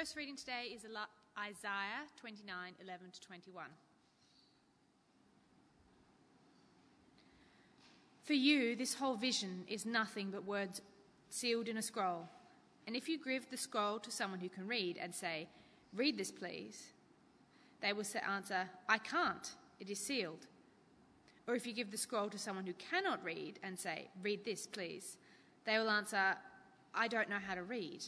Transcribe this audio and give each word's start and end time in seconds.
First 0.00 0.16
reading 0.16 0.36
today 0.36 0.72
is 0.74 0.86
Isaiah 1.38 2.08
29 2.18 2.72
11 2.82 3.10
to 3.12 3.20
21. 3.20 3.66
For 8.24 8.32
you, 8.32 8.76
this 8.76 8.94
whole 8.94 9.14
vision 9.14 9.64
is 9.68 9.84
nothing 9.84 10.30
but 10.30 10.46
words 10.46 10.80
sealed 11.28 11.68
in 11.68 11.76
a 11.76 11.82
scroll. 11.82 12.30
And 12.86 12.96
if 12.96 13.10
you 13.10 13.22
give 13.22 13.50
the 13.50 13.58
scroll 13.58 13.98
to 13.98 14.10
someone 14.10 14.40
who 14.40 14.48
can 14.48 14.66
read 14.66 14.96
and 14.96 15.14
say, 15.14 15.48
Read 15.94 16.16
this, 16.16 16.32
please, 16.32 16.82
they 17.82 17.92
will 17.92 18.06
answer, 18.26 18.70
I 18.88 18.96
can't, 18.96 19.54
it 19.80 19.90
is 19.90 19.98
sealed. 19.98 20.46
Or 21.46 21.54
if 21.54 21.66
you 21.66 21.74
give 21.74 21.90
the 21.90 21.98
scroll 21.98 22.30
to 22.30 22.38
someone 22.38 22.64
who 22.64 22.72
cannot 22.72 23.22
read 23.22 23.58
and 23.62 23.78
say, 23.78 24.08
Read 24.22 24.46
this, 24.46 24.66
please, 24.66 25.18
they 25.66 25.76
will 25.76 25.90
answer, 25.90 26.36
I 26.94 27.06
don't 27.06 27.28
know 27.28 27.40
how 27.46 27.54
to 27.54 27.64
read. 27.64 28.02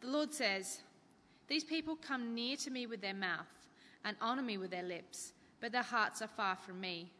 The 0.00 0.08
Lord 0.08 0.32
says, 0.32 0.80
These 1.48 1.64
people 1.64 1.96
come 1.96 2.34
near 2.34 2.56
to 2.58 2.70
me 2.70 2.86
with 2.86 3.00
their 3.00 3.14
mouth 3.14 3.46
and 4.04 4.16
honour 4.20 4.42
me 4.42 4.58
with 4.58 4.70
their 4.70 4.82
lips, 4.82 5.32
but 5.60 5.72
their 5.72 5.82
hearts 5.82 6.22
are 6.22 6.28
far 6.28 6.56
from 6.56 6.80
me. 6.80 7.10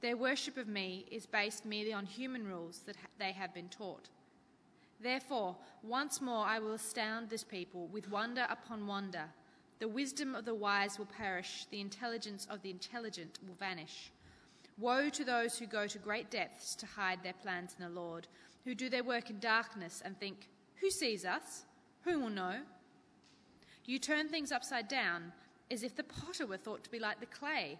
Their 0.00 0.16
worship 0.16 0.56
of 0.56 0.68
me 0.68 1.06
is 1.10 1.26
based 1.26 1.64
merely 1.64 1.92
on 1.92 2.04
human 2.04 2.46
rules 2.46 2.82
that 2.86 2.96
they 3.18 3.32
have 3.32 3.54
been 3.54 3.68
taught. 3.68 4.08
Therefore, 5.00 5.56
once 5.82 6.20
more 6.20 6.46
I 6.46 6.58
will 6.58 6.74
astound 6.74 7.28
this 7.28 7.44
people 7.44 7.88
with 7.88 8.10
wonder 8.10 8.46
upon 8.50 8.86
wonder. 8.86 9.24
The 9.78 9.88
wisdom 9.88 10.34
of 10.34 10.44
the 10.44 10.54
wise 10.54 10.98
will 10.98 11.06
perish, 11.06 11.66
the 11.70 11.80
intelligence 11.80 12.46
of 12.50 12.62
the 12.62 12.70
intelligent 12.70 13.38
will 13.46 13.54
vanish. 13.54 14.12
Woe 14.78 15.08
to 15.10 15.24
those 15.24 15.58
who 15.58 15.66
go 15.66 15.86
to 15.86 15.98
great 15.98 16.30
depths 16.30 16.74
to 16.76 16.86
hide 16.86 17.22
their 17.22 17.32
plans 17.32 17.74
in 17.78 17.84
the 17.84 18.00
Lord, 18.00 18.26
who 18.64 18.74
do 18.74 18.88
their 18.88 19.04
work 19.04 19.30
in 19.30 19.38
darkness 19.38 20.02
and 20.04 20.18
think, 20.18 20.48
Who 20.80 20.90
sees 20.90 21.24
us? 21.24 21.64
Who 22.02 22.20
will 22.20 22.30
know? 22.30 22.56
You 23.86 23.98
turn 23.98 24.28
things 24.28 24.52
upside 24.52 24.88
down, 24.88 25.32
as 25.70 25.82
if 25.82 25.94
the 25.94 26.04
potter 26.04 26.46
were 26.46 26.56
thought 26.56 26.84
to 26.84 26.90
be 26.90 26.98
like 26.98 27.20
the 27.20 27.26
clay. 27.26 27.78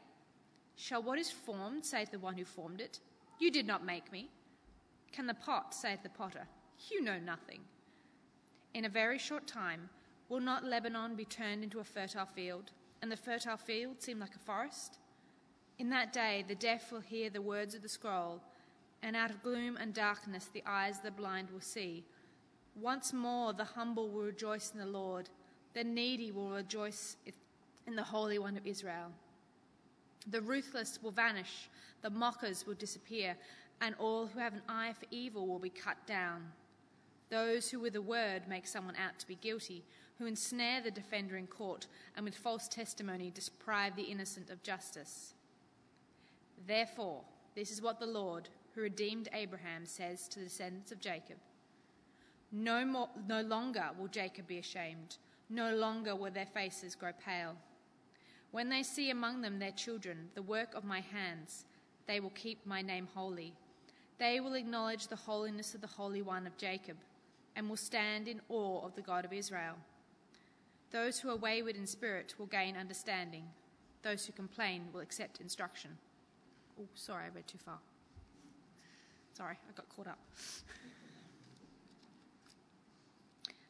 Shall 0.76 1.02
what 1.02 1.18
is 1.18 1.30
formed 1.30 1.84
say 1.84 2.04
the 2.10 2.18
one 2.18 2.36
who 2.36 2.44
formed 2.44 2.80
it, 2.80 3.00
You 3.38 3.50
did 3.50 3.66
not 3.66 3.84
make 3.84 4.12
me? 4.12 4.30
Can 5.12 5.26
the 5.26 5.34
pot 5.34 5.74
say 5.74 5.96
the 6.02 6.08
potter, 6.08 6.46
You 6.90 7.02
know 7.02 7.18
nothing? 7.18 7.60
In 8.74 8.84
a 8.84 8.88
very 8.88 9.18
short 9.18 9.46
time, 9.46 9.88
will 10.28 10.40
not 10.40 10.64
Lebanon 10.64 11.14
be 11.14 11.24
turned 11.24 11.62
into 11.62 11.80
a 11.80 11.84
fertile 11.84 12.26
field, 12.26 12.72
and 13.00 13.10
the 13.10 13.16
fertile 13.16 13.56
field 13.56 14.02
seem 14.02 14.18
like 14.18 14.34
a 14.34 14.46
forest? 14.46 14.98
In 15.78 15.90
that 15.90 16.12
day, 16.12 16.44
the 16.46 16.54
deaf 16.54 16.92
will 16.92 17.00
hear 17.00 17.30
the 17.30 17.42
words 17.42 17.74
of 17.74 17.82
the 17.82 17.88
scroll, 17.88 18.42
and 19.02 19.16
out 19.16 19.30
of 19.30 19.42
gloom 19.42 19.76
and 19.76 19.94
darkness, 19.94 20.48
the 20.52 20.64
eyes 20.66 20.98
of 20.98 21.04
the 21.04 21.10
blind 21.10 21.50
will 21.50 21.60
see. 21.60 22.04
Once 22.74 23.12
more, 23.12 23.52
the 23.52 23.64
humble 23.64 24.08
will 24.08 24.22
rejoice 24.22 24.72
in 24.72 24.78
the 24.78 24.86
Lord, 24.86 25.28
the 25.74 25.84
needy 25.84 26.30
will 26.30 26.50
rejoice 26.50 27.16
in 27.86 27.96
the 27.96 28.02
Holy 28.02 28.38
One 28.38 28.56
of 28.56 28.66
Israel. 28.66 29.10
The 30.28 30.40
ruthless 30.40 30.98
will 31.02 31.10
vanish, 31.10 31.68
the 32.02 32.10
mockers 32.10 32.66
will 32.66 32.74
disappear, 32.74 33.36
and 33.80 33.94
all 33.98 34.26
who 34.26 34.38
have 34.38 34.54
an 34.54 34.62
eye 34.68 34.94
for 34.98 35.06
evil 35.10 35.46
will 35.46 35.58
be 35.58 35.70
cut 35.70 35.98
down. 36.06 36.42
Those 37.28 37.70
who 37.70 37.80
with 37.80 37.96
a 37.96 38.02
word 38.02 38.48
make 38.48 38.66
someone 38.66 38.96
out 38.96 39.18
to 39.18 39.26
be 39.26 39.34
guilty, 39.34 39.84
who 40.18 40.26
ensnare 40.26 40.80
the 40.80 40.90
defender 40.90 41.36
in 41.36 41.46
court, 41.46 41.86
and 42.16 42.24
with 42.24 42.36
false 42.36 42.68
testimony 42.68 43.32
deprive 43.34 43.96
the 43.96 44.02
innocent 44.02 44.50
of 44.50 44.62
justice. 44.62 45.34
Therefore, 46.66 47.22
this 47.54 47.70
is 47.70 47.82
what 47.82 47.98
the 47.98 48.06
Lord, 48.06 48.48
who 48.74 48.82
redeemed 48.82 49.28
Abraham, 49.32 49.84
says 49.84 50.28
to 50.28 50.38
the 50.38 50.46
descendants 50.46 50.92
of 50.92 51.00
Jacob 51.00 51.36
no, 52.54 52.84
more, 52.86 53.08
no 53.26 53.40
longer 53.42 53.90
will 53.98 54.06
Jacob 54.06 54.46
be 54.46 54.58
ashamed, 54.58 55.16
no 55.50 55.74
longer 55.74 56.14
will 56.16 56.30
their 56.30 56.46
faces 56.46 56.94
grow 56.94 57.12
pale. 57.24 57.56
When 58.50 58.68
they 58.68 58.82
see 58.82 59.10
among 59.10 59.40
them 59.42 59.58
their 59.58 59.72
children, 59.72 60.28
the 60.34 60.42
work 60.42 60.74
of 60.74 60.84
my 60.84 61.00
hands, 61.00 61.64
they 62.06 62.20
will 62.20 62.30
keep 62.30 62.64
my 62.66 62.82
name 62.82 63.08
holy. 63.14 63.54
They 64.18 64.40
will 64.40 64.54
acknowledge 64.54 65.08
the 65.08 65.16
holiness 65.16 65.74
of 65.74 65.80
the 65.80 65.86
Holy 65.86 66.22
One 66.22 66.46
of 66.46 66.56
Jacob 66.56 66.96
and 67.56 67.68
will 67.68 67.76
stand 67.76 68.28
in 68.28 68.40
awe 68.48 68.84
of 68.84 68.94
the 68.94 69.02
God 69.02 69.24
of 69.24 69.32
Israel. 69.32 69.74
Those 70.90 71.18
who 71.18 71.30
are 71.30 71.36
wayward 71.36 71.76
in 71.76 71.86
spirit 71.86 72.34
will 72.38 72.46
gain 72.46 72.76
understanding. 72.76 73.44
Those 74.02 74.26
who 74.26 74.32
complain 74.32 74.84
will 74.92 75.00
accept 75.00 75.40
instruction. 75.40 75.90
Oh, 76.80 76.86
sorry, 76.94 77.24
I 77.24 77.34
read 77.34 77.46
too 77.46 77.58
far. 77.58 77.78
Sorry, 79.32 79.56
I 79.68 79.72
got 79.74 79.88
caught 79.88 80.06
up. 80.06 80.18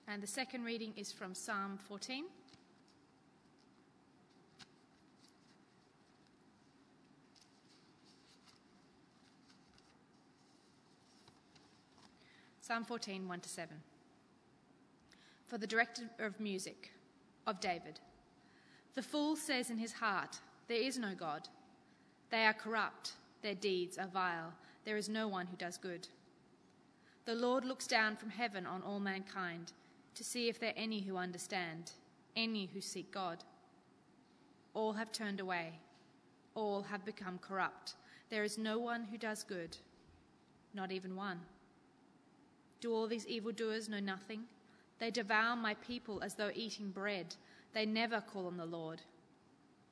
And 0.06 0.22
the 0.22 0.26
second 0.26 0.64
reading 0.64 0.92
is 0.96 1.10
from 1.10 1.34
Psalm 1.34 1.78
14. 1.88 2.24
Psalm 12.60 12.84
14, 12.84 13.28
1 13.28 13.40
to 13.40 13.48
7. 13.48 13.76
For 15.46 15.58
the 15.58 15.66
director 15.66 16.04
of 16.18 16.38
music, 16.38 16.92
of 17.46 17.60
David. 17.60 18.00
The 18.94 19.02
fool 19.02 19.36
says 19.36 19.70
in 19.70 19.78
his 19.78 19.92
heart, 19.92 20.38
There 20.68 20.80
is 20.80 20.98
no 20.98 21.14
God. 21.14 21.48
They 22.30 22.44
are 22.44 22.54
corrupt, 22.54 23.12
their 23.42 23.54
deeds 23.54 23.98
are 23.98 24.06
vile, 24.06 24.52
there 24.84 24.96
is 24.96 25.08
no 25.08 25.28
one 25.28 25.46
who 25.46 25.56
does 25.56 25.76
good. 25.76 26.08
The 27.26 27.34
Lord 27.34 27.64
looks 27.64 27.86
down 27.86 28.16
from 28.16 28.30
heaven 28.30 28.66
on 28.66 28.82
all 28.82 29.00
mankind 29.00 29.72
to 30.14 30.24
see 30.24 30.48
if 30.48 30.58
there 30.58 30.70
are 30.70 30.78
any 30.78 31.00
who 31.00 31.16
understand, 31.16 31.92
any 32.36 32.66
who 32.72 32.80
seek 32.80 33.10
God. 33.10 33.44
All 34.72 34.92
have 34.92 35.12
turned 35.12 35.40
away, 35.40 35.78
all 36.54 36.82
have 36.82 37.04
become 37.04 37.38
corrupt. 37.38 37.94
There 38.30 38.44
is 38.44 38.58
no 38.58 38.78
one 38.78 39.04
who 39.04 39.18
does 39.18 39.42
good, 39.42 39.76
not 40.72 40.92
even 40.92 41.16
one. 41.16 41.40
Do 42.80 42.92
all 42.92 43.06
these 43.06 43.26
evildoers 43.26 43.88
know 43.88 44.00
nothing? 44.00 44.42
They 44.98 45.10
devour 45.10 45.56
my 45.56 45.74
people 45.74 46.22
as 46.22 46.34
though 46.34 46.50
eating 46.54 46.90
bread. 46.90 47.34
They 47.72 47.86
never 47.86 48.20
call 48.20 48.46
on 48.46 48.56
the 48.56 48.66
Lord. 48.66 49.02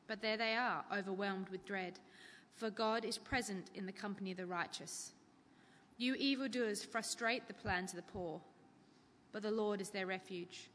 But 0.07 0.23
there 0.23 0.37
they 0.37 0.55
are, 0.55 0.85
overwhelmed 0.97 1.49
with 1.49 1.65
dread, 1.65 1.99
for 2.55 2.71
God 2.71 3.05
is 3.05 3.19
present 3.19 3.71
in 3.75 3.87
the 3.87 3.93
company 3.93 4.33
of 4.33 4.37
the 4.37 4.47
righteous. 4.47 5.13
You 5.97 6.15
evildoers 6.15 6.85
frustrate 6.85 7.47
the 7.49 7.55
plans 7.55 7.93
of 7.93 7.97
the 7.97 8.13
poor 8.13 8.41
but 9.33 9.43
the 9.43 9.51
Lord 9.51 9.81
is 9.81 9.91
their 9.91 10.07
refuge. 10.07 10.71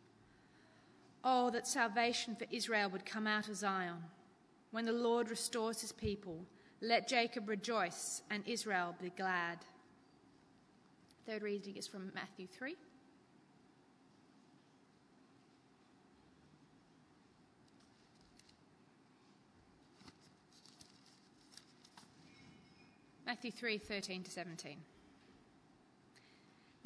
Oh, 1.23 1.49
that 1.51 1.67
salvation 1.67 2.35
for 2.35 2.45
Israel 2.51 2.89
would 2.89 3.05
come 3.05 3.27
out 3.27 3.47
of 3.47 3.55
Zion. 3.55 4.03
When 4.71 4.85
the 4.85 4.91
Lord 4.91 5.29
restores 5.29 5.81
his 5.81 5.91
people, 5.91 6.45
let 6.81 7.07
Jacob 7.07 7.49
rejoice 7.49 8.21
and 8.29 8.43
Israel 8.45 8.95
be 9.01 9.09
glad. 9.09 9.59
Third 11.25 11.43
reading 11.43 11.75
is 11.75 11.87
from 11.87 12.11
Matthew 12.13 12.47
3. 12.47 12.75
Matthew 23.25 23.51
3 23.51 23.77
13 23.77 24.23
to 24.23 24.31
17. 24.31 24.77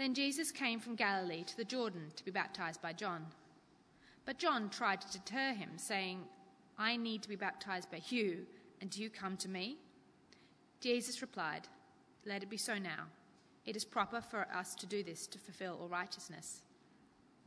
Then 0.01 0.15
Jesus 0.15 0.51
came 0.51 0.79
from 0.79 0.95
Galilee 0.95 1.43
to 1.43 1.55
the 1.55 1.63
Jordan 1.63 2.11
to 2.15 2.25
be 2.25 2.31
baptized 2.31 2.81
by 2.81 2.91
John. 2.91 3.23
But 4.25 4.39
John 4.39 4.67
tried 4.71 4.99
to 5.01 5.11
deter 5.11 5.53
him, 5.53 5.73
saying, 5.75 6.23
I 6.75 6.97
need 6.97 7.21
to 7.21 7.29
be 7.29 7.35
baptized 7.35 7.91
by 7.91 8.01
you, 8.09 8.47
and 8.81 8.89
do 8.89 8.99
you 8.99 9.11
come 9.11 9.37
to 9.37 9.47
me? 9.47 9.77
Jesus 10.79 11.21
replied, 11.21 11.67
Let 12.25 12.41
it 12.41 12.49
be 12.49 12.57
so 12.57 12.79
now. 12.79 13.09
It 13.67 13.75
is 13.75 13.85
proper 13.85 14.21
for 14.21 14.47
us 14.51 14.73
to 14.73 14.87
do 14.87 15.03
this 15.03 15.27
to 15.27 15.37
fulfill 15.37 15.77
all 15.79 15.87
righteousness. 15.87 16.63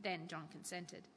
Then 0.01 0.21
John 0.29 0.45
consented. 0.49 1.09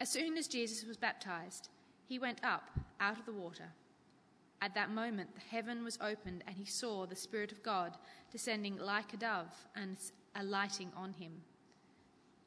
As 0.00 0.10
soon 0.10 0.36
as 0.36 0.46
Jesus 0.46 0.86
was 0.86 0.96
baptized, 0.96 1.70
he 2.08 2.20
went 2.20 2.44
up 2.44 2.70
out 3.00 3.18
of 3.18 3.26
the 3.26 3.32
water. 3.32 3.72
At 4.62 4.76
that 4.76 4.92
moment, 4.92 5.34
the 5.34 5.40
heaven 5.40 5.82
was 5.82 5.98
opened, 6.00 6.44
and 6.46 6.56
he 6.56 6.66
saw 6.66 7.04
the 7.04 7.16
Spirit 7.16 7.50
of 7.50 7.64
God 7.64 7.96
descending 8.30 8.78
like 8.78 9.12
a 9.12 9.16
dove 9.16 9.52
and 9.74 9.96
alighting 10.38 10.90
on 10.96 11.12
him. 11.12 11.32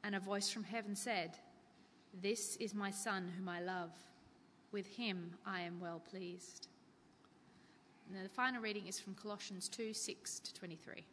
And 0.02 0.14
a 0.14 0.20
voice 0.20 0.50
from 0.50 0.64
heaven 0.64 0.96
said, 0.96 1.36
This 2.22 2.56
is 2.56 2.74
my 2.74 2.90
Son 2.90 3.30
whom 3.36 3.48
I 3.48 3.60
love. 3.60 3.90
With 4.72 4.86
him 4.86 5.32
I 5.44 5.60
am 5.62 5.80
well 5.80 6.00
pleased. 6.10 6.68
And 8.08 8.24
the 8.24 8.28
final 8.28 8.60
reading 8.62 8.86
is 8.86 8.98
from 8.98 9.14
Colossians 9.14 9.68
2 9.68 9.94
6 9.94 10.40
to 10.40 10.54
23. 10.54 11.04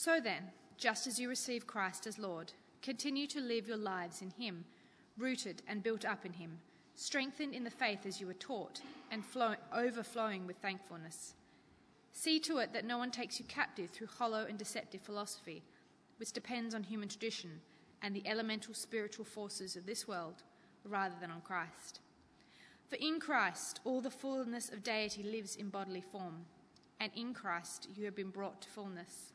So 0.00 0.18
then, 0.18 0.44
just 0.78 1.06
as 1.06 1.20
you 1.20 1.28
receive 1.28 1.66
Christ 1.66 2.06
as 2.06 2.18
Lord, 2.18 2.54
continue 2.80 3.26
to 3.26 3.38
live 3.38 3.68
your 3.68 3.76
lives 3.76 4.22
in 4.22 4.30
Him, 4.30 4.64
rooted 5.18 5.60
and 5.68 5.82
built 5.82 6.06
up 6.06 6.24
in 6.24 6.32
Him, 6.32 6.56
strengthened 6.94 7.52
in 7.52 7.64
the 7.64 7.70
faith 7.70 8.06
as 8.06 8.18
you 8.18 8.26
were 8.26 8.32
taught, 8.32 8.80
and 9.10 9.22
flow- 9.22 9.56
overflowing 9.76 10.46
with 10.46 10.56
thankfulness. 10.56 11.34
See 12.14 12.40
to 12.40 12.56
it 12.60 12.72
that 12.72 12.86
no 12.86 12.96
one 12.96 13.10
takes 13.10 13.38
you 13.38 13.44
captive 13.44 13.90
through 13.90 14.06
hollow 14.06 14.46
and 14.48 14.56
deceptive 14.56 15.02
philosophy, 15.02 15.62
which 16.16 16.32
depends 16.32 16.74
on 16.74 16.82
human 16.82 17.10
tradition 17.10 17.60
and 18.00 18.16
the 18.16 18.26
elemental 18.26 18.72
spiritual 18.72 19.26
forces 19.26 19.76
of 19.76 19.84
this 19.84 20.08
world, 20.08 20.44
rather 20.82 21.16
than 21.20 21.30
on 21.30 21.42
Christ. 21.42 22.00
For 22.88 22.96
in 22.96 23.20
Christ 23.20 23.80
all 23.84 24.00
the 24.00 24.08
fullness 24.08 24.70
of 24.70 24.82
deity 24.82 25.22
lives 25.22 25.56
in 25.56 25.68
bodily 25.68 26.00
form, 26.00 26.46
and 26.98 27.12
in 27.14 27.34
Christ 27.34 27.86
you 27.94 28.06
have 28.06 28.16
been 28.16 28.30
brought 28.30 28.62
to 28.62 28.68
fullness. 28.70 29.34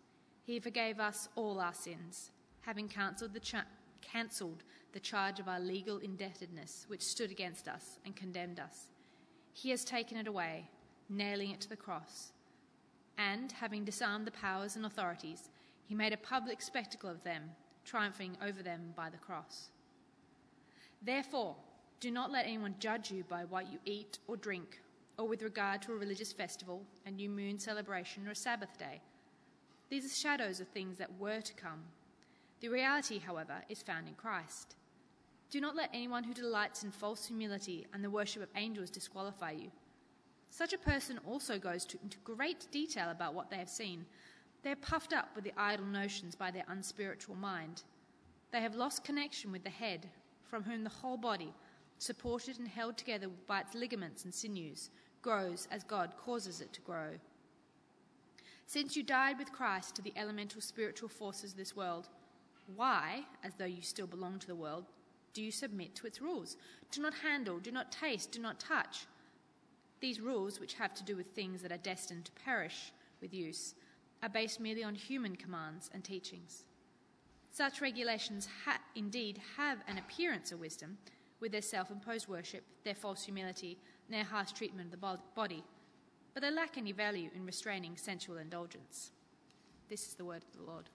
He 0.43 0.59
forgave 0.59 0.99
us 0.99 1.29
all 1.35 1.59
our 1.59 1.73
sins, 1.73 2.31
having 2.61 2.87
cancelled 2.87 3.33
the, 3.33 3.39
cha- 3.39 3.65
cancelled 4.01 4.63
the 4.93 4.99
charge 4.99 5.39
of 5.39 5.47
our 5.47 5.59
legal 5.59 5.99
indebtedness 5.99 6.85
which 6.87 7.01
stood 7.01 7.31
against 7.31 7.67
us 7.67 7.99
and 8.05 8.15
condemned 8.15 8.59
us. 8.59 8.87
He 9.53 9.69
has 9.69 9.83
taken 9.83 10.17
it 10.17 10.27
away, 10.27 10.69
nailing 11.09 11.51
it 11.51 11.61
to 11.61 11.69
the 11.69 11.75
cross. 11.75 12.31
And, 13.17 13.51
having 13.51 13.85
disarmed 13.85 14.25
the 14.25 14.31
powers 14.31 14.75
and 14.75 14.85
authorities, 14.85 15.49
he 15.85 15.93
made 15.93 16.13
a 16.13 16.17
public 16.17 16.61
spectacle 16.61 17.09
of 17.09 17.23
them, 17.23 17.43
triumphing 17.85 18.37
over 18.41 18.63
them 18.63 18.93
by 18.95 19.09
the 19.09 19.17
cross. 19.17 19.69
Therefore, 21.01 21.55
do 21.99 22.09
not 22.09 22.31
let 22.31 22.45
anyone 22.45 22.75
judge 22.79 23.11
you 23.11 23.23
by 23.25 23.45
what 23.45 23.71
you 23.71 23.77
eat 23.85 24.19
or 24.27 24.37
drink, 24.37 24.81
or 25.17 25.27
with 25.27 25.43
regard 25.43 25.81
to 25.83 25.91
a 25.91 25.97
religious 25.97 26.33
festival, 26.33 26.83
a 27.05 27.11
new 27.11 27.29
moon 27.29 27.59
celebration, 27.59 28.27
or 28.27 28.31
a 28.31 28.35
Sabbath 28.35 28.77
day. 28.79 29.01
These 29.91 30.05
are 30.05 30.15
shadows 30.15 30.61
of 30.61 30.69
things 30.69 30.97
that 30.99 31.19
were 31.19 31.41
to 31.41 31.53
come. 31.53 31.81
The 32.61 32.69
reality, 32.69 33.19
however, 33.19 33.61
is 33.67 33.83
found 33.83 34.07
in 34.07 34.13
Christ. 34.13 34.77
Do 35.49 35.59
not 35.59 35.75
let 35.75 35.89
anyone 35.93 36.23
who 36.23 36.33
delights 36.33 36.85
in 36.85 36.91
false 36.91 37.25
humility 37.25 37.85
and 37.93 38.01
the 38.01 38.09
worship 38.09 38.41
of 38.41 38.47
angels 38.55 38.89
disqualify 38.89 39.51
you. 39.51 39.69
Such 40.49 40.71
a 40.71 40.77
person 40.77 41.19
also 41.27 41.59
goes 41.59 41.83
to, 41.87 41.97
into 42.01 42.17
great 42.23 42.67
detail 42.71 43.11
about 43.11 43.33
what 43.33 43.49
they 43.49 43.57
have 43.57 43.67
seen. 43.67 44.05
They 44.63 44.71
are 44.71 44.77
puffed 44.77 45.11
up 45.11 45.27
with 45.35 45.43
the 45.43 45.51
idle 45.57 45.85
notions 45.85 46.35
by 46.35 46.51
their 46.51 46.63
unspiritual 46.69 47.35
mind. 47.35 47.83
They 48.53 48.61
have 48.61 48.75
lost 48.75 49.03
connection 49.03 49.51
with 49.51 49.65
the 49.65 49.69
head, 49.69 50.07
from 50.49 50.63
whom 50.63 50.85
the 50.85 50.89
whole 50.89 51.17
body, 51.17 51.53
supported 51.97 52.59
and 52.59 52.67
held 52.69 52.97
together 52.97 53.27
by 53.45 53.59
its 53.59 53.75
ligaments 53.75 54.23
and 54.23 54.33
sinews, 54.33 54.89
grows 55.21 55.67
as 55.69 55.83
God 55.83 56.13
causes 56.17 56.61
it 56.61 56.71
to 56.71 56.81
grow. 56.81 57.09
Since 58.65 58.95
you 58.95 59.03
died 59.03 59.37
with 59.37 59.51
Christ 59.51 59.95
to 59.95 60.01
the 60.01 60.13
elemental 60.15 60.61
spiritual 60.61 61.09
forces 61.09 61.51
of 61.51 61.57
this 61.57 61.75
world, 61.75 62.07
why, 62.75 63.25
as 63.43 63.53
though 63.55 63.65
you 63.65 63.81
still 63.81 64.07
belong 64.07 64.39
to 64.39 64.47
the 64.47 64.55
world, 64.55 64.85
do 65.33 65.41
you 65.41 65.51
submit 65.51 65.95
to 65.95 66.07
its 66.07 66.21
rules? 66.21 66.57
Do 66.91 67.01
not 67.01 67.13
handle, 67.15 67.59
do 67.59 67.71
not 67.71 67.91
taste, 67.91 68.31
do 68.31 68.39
not 68.39 68.59
touch. 68.59 69.05
These 69.99 70.19
rules, 70.19 70.59
which 70.59 70.73
have 70.75 70.93
to 70.95 71.03
do 71.03 71.15
with 71.15 71.27
things 71.27 71.61
that 71.61 71.71
are 71.71 71.77
destined 71.77 72.25
to 72.25 72.31
perish 72.31 72.91
with 73.21 73.33
use, 73.33 73.75
are 74.23 74.29
based 74.29 74.59
merely 74.59 74.83
on 74.83 74.95
human 74.95 75.35
commands 75.35 75.89
and 75.93 76.03
teachings. 76.03 76.63
Such 77.51 77.81
regulations 77.81 78.47
ha- 78.65 78.79
indeed 78.95 79.41
have 79.57 79.79
an 79.87 79.97
appearance 79.97 80.51
of 80.51 80.59
wisdom, 80.59 80.97
with 81.39 81.51
their 81.51 81.61
self 81.61 81.91
imposed 81.91 82.27
worship, 82.27 82.63
their 82.83 82.95
false 82.95 83.23
humility, 83.23 83.77
and 84.07 84.15
their 84.15 84.23
harsh 84.23 84.51
treatment 84.51 84.93
of 84.93 84.99
the 84.99 85.17
body 85.35 85.63
but 86.33 86.41
they 86.41 86.51
lack 86.51 86.77
any 86.77 86.91
value 86.91 87.29
in 87.35 87.45
restraining 87.45 87.97
sensual 87.97 88.37
indulgence. 88.37 89.11
This 89.89 90.07
is 90.07 90.13
the 90.13 90.25
word 90.25 90.43
of 90.43 90.59
the 90.59 90.71
Lord. 90.71 90.85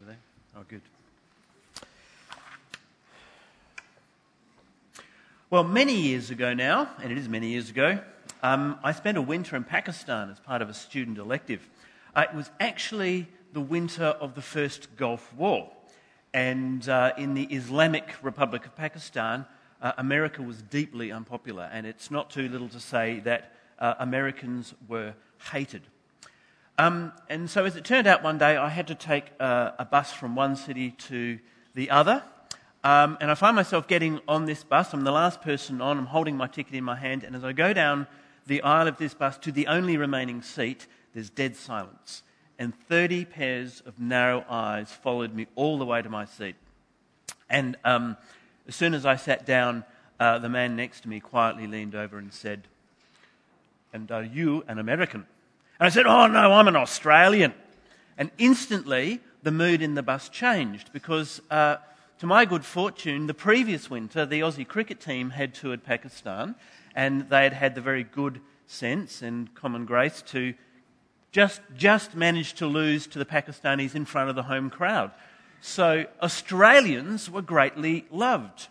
Were 0.00 0.06
they? 0.06 0.16
Oh, 0.56 0.64
good. 0.68 0.82
Well, 5.48 5.64
many 5.64 5.94
years 5.94 6.30
ago 6.30 6.54
now, 6.54 6.90
and 7.02 7.12
it 7.12 7.18
is 7.18 7.28
many 7.28 7.48
years 7.48 7.70
ago, 7.70 8.00
um, 8.42 8.78
I 8.82 8.92
spent 8.92 9.16
a 9.16 9.22
winter 9.22 9.56
in 9.56 9.64
Pakistan 9.64 10.30
as 10.30 10.38
part 10.40 10.60
of 10.60 10.68
a 10.68 10.74
student 10.74 11.18
elective. 11.18 11.68
Uh, 12.14 12.24
it 12.30 12.34
was 12.34 12.50
actually 12.60 13.28
the 13.52 13.60
winter 13.60 14.04
of 14.04 14.34
the 14.34 14.42
first 14.42 14.96
Gulf 14.96 15.32
War. 15.34 15.70
And 16.34 16.88
uh, 16.88 17.12
in 17.16 17.34
the 17.34 17.44
Islamic 17.44 18.14
Republic 18.22 18.66
of 18.66 18.76
Pakistan, 18.76 19.46
uh, 19.80 19.92
America 19.98 20.42
was 20.42 20.62
deeply 20.62 21.12
unpopular, 21.12 21.68
and 21.72 21.86
it's 21.86 22.10
not 22.10 22.30
too 22.30 22.48
little 22.48 22.68
to 22.68 22.80
say 22.80 23.20
that 23.20 23.52
uh, 23.78 23.94
Americans 23.98 24.74
were 24.88 25.14
hated. 25.52 25.82
Um, 26.78 27.12
and 27.28 27.48
so, 27.48 27.64
as 27.64 27.76
it 27.76 27.84
turned 27.84 28.06
out, 28.06 28.22
one 28.22 28.38
day 28.38 28.56
I 28.56 28.68
had 28.68 28.88
to 28.88 28.94
take 28.94 29.24
uh, 29.40 29.72
a 29.78 29.84
bus 29.84 30.12
from 30.12 30.34
one 30.34 30.56
city 30.56 30.90
to 31.08 31.38
the 31.74 31.90
other. 31.90 32.22
Um, 32.84 33.18
and 33.20 33.30
I 33.30 33.34
find 33.34 33.56
myself 33.56 33.88
getting 33.88 34.20
on 34.28 34.44
this 34.44 34.62
bus. 34.62 34.92
I'm 34.92 35.02
the 35.02 35.10
last 35.10 35.42
person 35.42 35.80
on. 35.80 35.98
I'm 35.98 36.06
holding 36.06 36.36
my 36.36 36.46
ticket 36.46 36.74
in 36.74 36.84
my 36.84 36.94
hand. 36.94 37.24
And 37.24 37.34
as 37.34 37.44
I 37.44 37.52
go 37.52 37.72
down 37.72 38.06
the 38.46 38.62
aisle 38.62 38.86
of 38.86 38.98
this 38.98 39.12
bus 39.12 39.38
to 39.38 39.50
the 39.50 39.66
only 39.66 39.96
remaining 39.96 40.42
seat, 40.42 40.86
there's 41.12 41.30
dead 41.30 41.56
silence. 41.56 42.22
And 42.58 42.74
30 42.88 43.24
pairs 43.24 43.82
of 43.84 43.98
narrow 43.98 44.44
eyes 44.48 44.92
followed 44.92 45.34
me 45.34 45.46
all 45.56 45.78
the 45.78 45.84
way 45.84 46.00
to 46.00 46.08
my 46.08 46.26
seat. 46.26 46.54
And 47.50 47.76
um, 47.84 48.16
as 48.68 48.76
soon 48.76 48.94
as 48.94 49.06
I 49.06 49.16
sat 49.16 49.46
down, 49.46 49.84
uh, 50.18 50.38
the 50.38 50.48
man 50.48 50.76
next 50.76 51.02
to 51.02 51.08
me 51.08 51.20
quietly 51.20 51.66
leaned 51.66 51.94
over 51.94 52.18
and 52.18 52.32
said, 52.32 52.62
And 53.92 54.10
are 54.10 54.24
you 54.24 54.64
an 54.66 54.78
American? 54.78 55.26
And 55.78 55.86
I 55.86 55.88
said, 55.90 56.06
Oh, 56.06 56.26
no, 56.26 56.52
I'm 56.52 56.68
an 56.68 56.76
Australian. 56.76 57.54
And 58.18 58.30
instantly, 58.38 59.20
the 59.42 59.50
mood 59.52 59.82
in 59.82 59.94
the 59.94 60.02
bus 60.02 60.28
changed 60.28 60.92
because, 60.92 61.40
uh, 61.50 61.76
to 62.18 62.26
my 62.26 62.44
good 62.44 62.64
fortune, 62.64 63.26
the 63.26 63.34
previous 63.34 63.90
winter, 63.90 64.24
the 64.24 64.40
Aussie 64.40 64.66
cricket 64.66 65.00
team 65.00 65.30
had 65.30 65.54
toured 65.54 65.84
Pakistan 65.84 66.54
and 66.94 67.28
they 67.28 67.42
had 67.42 67.52
had 67.52 67.74
the 67.74 67.80
very 67.80 68.04
good 68.04 68.40
sense 68.66 69.22
and 69.22 69.54
common 69.54 69.84
grace 69.84 70.22
to 70.22 70.54
just, 71.30 71.60
just 71.76 72.14
manage 72.14 72.54
to 72.54 72.66
lose 72.66 73.06
to 73.08 73.18
the 73.18 73.26
Pakistanis 73.26 73.94
in 73.94 74.06
front 74.06 74.30
of 74.30 74.34
the 74.36 74.44
home 74.44 74.70
crowd. 74.70 75.10
So 75.60 76.06
Australians 76.22 77.30
were 77.30 77.42
greatly 77.42 78.06
loved. 78.10 78.68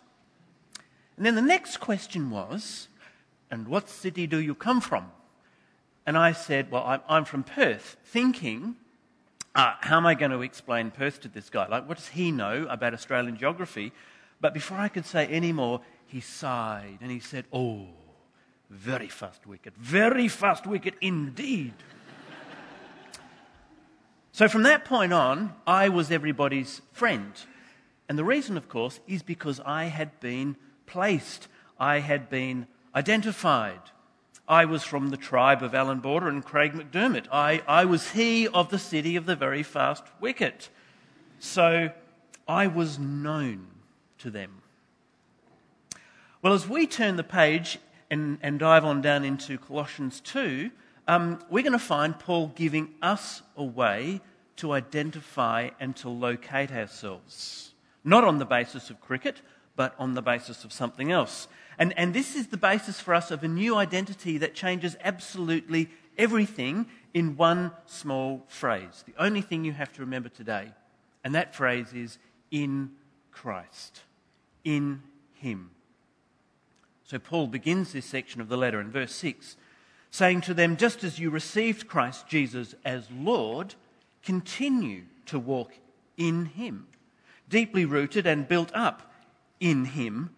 And 1.16 1.24
then 1.24 1.34
the 1.34 1.42
next 1.42 1.78
question 1.78 2.30
was, 2.30 2.88
and 3.50 3.68
what 3.68 3.88
city 3.88 4.26
do 4.26 4.38
you 4.38 4.54
come 4.54 4.80
from? 4.80 5.10
And 6.06 6.16
I 6.16 6.32
said, 6.32 6.70
well, 6.70 7.02
I'm 7.08 7.24
from 7.24 7.42
Perth, 7.42 7.96
thinking, 8.04 8.76
uh, 9.54 9.74
how 9.80 9.96
am 9.96 10.06
I 10.06 10.14
going 10.14 10.30
to 10.30 10.42
explain 10.42 10.90
Perth 10.90 11.20
to 11.22 11.28
this 11.28 11.48
guy? 11.48 11.66
Like, 11.66 11.88
what 11.88 11.96
does 11.96 12.08
he 12.08 12.30
know 12.30 12.66
about 12.68 12.92
Australian 12.94 13.36
geography? 13.36 13.92
But 14.40 14.52
before 14.52 14.78
I 14.78 14.88
could 14.88 15.06
say 15.06 15.26
any 15.26 15.52
more, 15.52 15.80
he 16.06 16.20
sighed 16.20 16.98
and 17.00 17.10
he 17.10 17.20
said, 17.20 17.46
oh, 17.52 17.86
very 18.70 19.08
fast 19.08 19.46
wicket, 19.46 19.74
very 19.76 20.28
fast 20.28 20.66
wicket 20.66 20.94
indeed. 21.00 21.74
So 24.36 24.48
from 24.48 24.64
that 24.64 24.84
point 24.84 25.14
on, 25.14 25.54
I 25.66 25.88
was 25.88 26.10
everybody's 26.10 26.82
friend. 26.92 27.32
And 28.06 28.18
the 28.18 28.24
reason, 28.24 28.58
of 28.58 28.68
course, 28.68 29.00
is 29.06 29.22
because 29.22 29.60
I 29.64 29.84
had 29.84 30.20
been 30.20 30.56
placed, 30.84 31.48
I 31.80 32.00
had 32.00 32.28
been 32.28 32.66
identified. 32.94 33.80
I 34.46 34.66
was 34.66 34.84
from 34.84 35.08
the 35.08 35.16
tribe 35.16 35.62
of 35.62 35.74
Allan 35.74 36.00
Border 36.00 36.28
and 36.28 36.44
Craig 36.44 36.74
McDermott. 36.74 37.28
I, 37.32 37.62
I 37.66 37.86
was 37.86 38.10
he 38.10 38.46
of 38.46 38.68
the 38.68 38.78
city 38.78 39.16
of 39.16 39.24
the 39.24 39.36
very 39.36 39.62
fast 39.62 40.04
wicket. 40.20 40.68
So 41.38 41.88
I 42.46 42.66
was 42.66 42.98
known 42.98 43.68
to 44.18 44.28
them. 44.28 44.60
Well, 46.42 46.52
as 46.52 46.68
we 46.68 46.86
turn 46.86 47.16
the 47.16 47.24
page 47.24 47.78
and, 48.10 48.36
and 48.42 48.58
dive 48.58 48.84
on 48.84 49.00
down 49.00 49.24
into 49.24 49.56
Colossians 49.56 50.20
2, 50.20 50.70
um, 51.08 51.40
we're 51.48 51.62
going 51.62 51.72
to 51.72 51.78
find 51.78 52.18
Paul 52.18 52.52
giving 52.54 52.94
us 53.00 53.42
a 53.56 53.64
way 53.64 54.20
to 54.56 54.72
identify 54.72 55.70
and 55.78 55.94
to 55.96 56.08
locate 56.08 56.72
ourselves. 56.72 57.72
Not 58.04 58.24
on 58.24 58.38
the 58.38 58.44
basis 58.46 58.90
of 58.90 59.00
cricket, 59.00 59.42
but 59.76 59.94
on 59.98 60.14
the 60.14 60.22
basis 60.22 60.64
of 60.64 60.72
something 60.72 61.12
else. 61.12 61.48
And, 61.78 61.96
and 61.98 62.14
this 62.14 62.34
is 62.34 62.48
the 62.48 62.56
basis 62.56 63.00
for 63.00 63.14
us 63.14 63.30
of 63.30 63.44
a 63.44 63.48
new 63.48 63.76
identity 63.76 64.38
that 64.38 64.54
changes 64.54 64.96
absolutely 65.04 65.90
everything 66.16 66.86
in 67.12 67.36
one 67.36 67.72
small 67.86 68.44
phrase. 68.48 69.04
The 69.06 69.22
only 69.22 69.42
thing 69.42 69.64
you 69.64 69.72
have 69.72 69.92
to 69.94 70.00
remember 70.00 70.30
today, 70.30 70.72
and 71.22 71.34
that 71.34 71.54
phrase 71.54 71.92
is 71.92 72.18
in 72.50 72.92
Christ. 73.30 74.00
In 74.64 75.02
Him. 75.34 75.70
So 77.04 77.18
Paul 77.18 77.46
begins 77.46 77.92
this 77.92 78.06
section 78.06 78.40
of 78.40 78.48
the 78.48 78.56
letter 78.56 78.80
in 78.80 78.90
verse 78.90 79.14
6 79.14 79.56
saying 80.10 80.42
to 80.42 80.54
them, 80.54 80.76
Just 80.76 81.04
as 81.04 81.18
you 81.18 81.30
received 81.30 81.88
Christ 81.88 82.26
Jesus 82.28 82.74
as 82.84 83.08
Lord, 83.10 83.74
continue 84.22 85.02
to 85.26 85.38
walk 85.38 85.72
in 86.16 86.46
Him, 86.46 86.86
deeply 87.48 87.84
rooted 87.84 88.26
and 88.26 88.48
built 88.48 88.70
up 88.74 89.12
in 89.60 89.84
Him, 89.86 90.30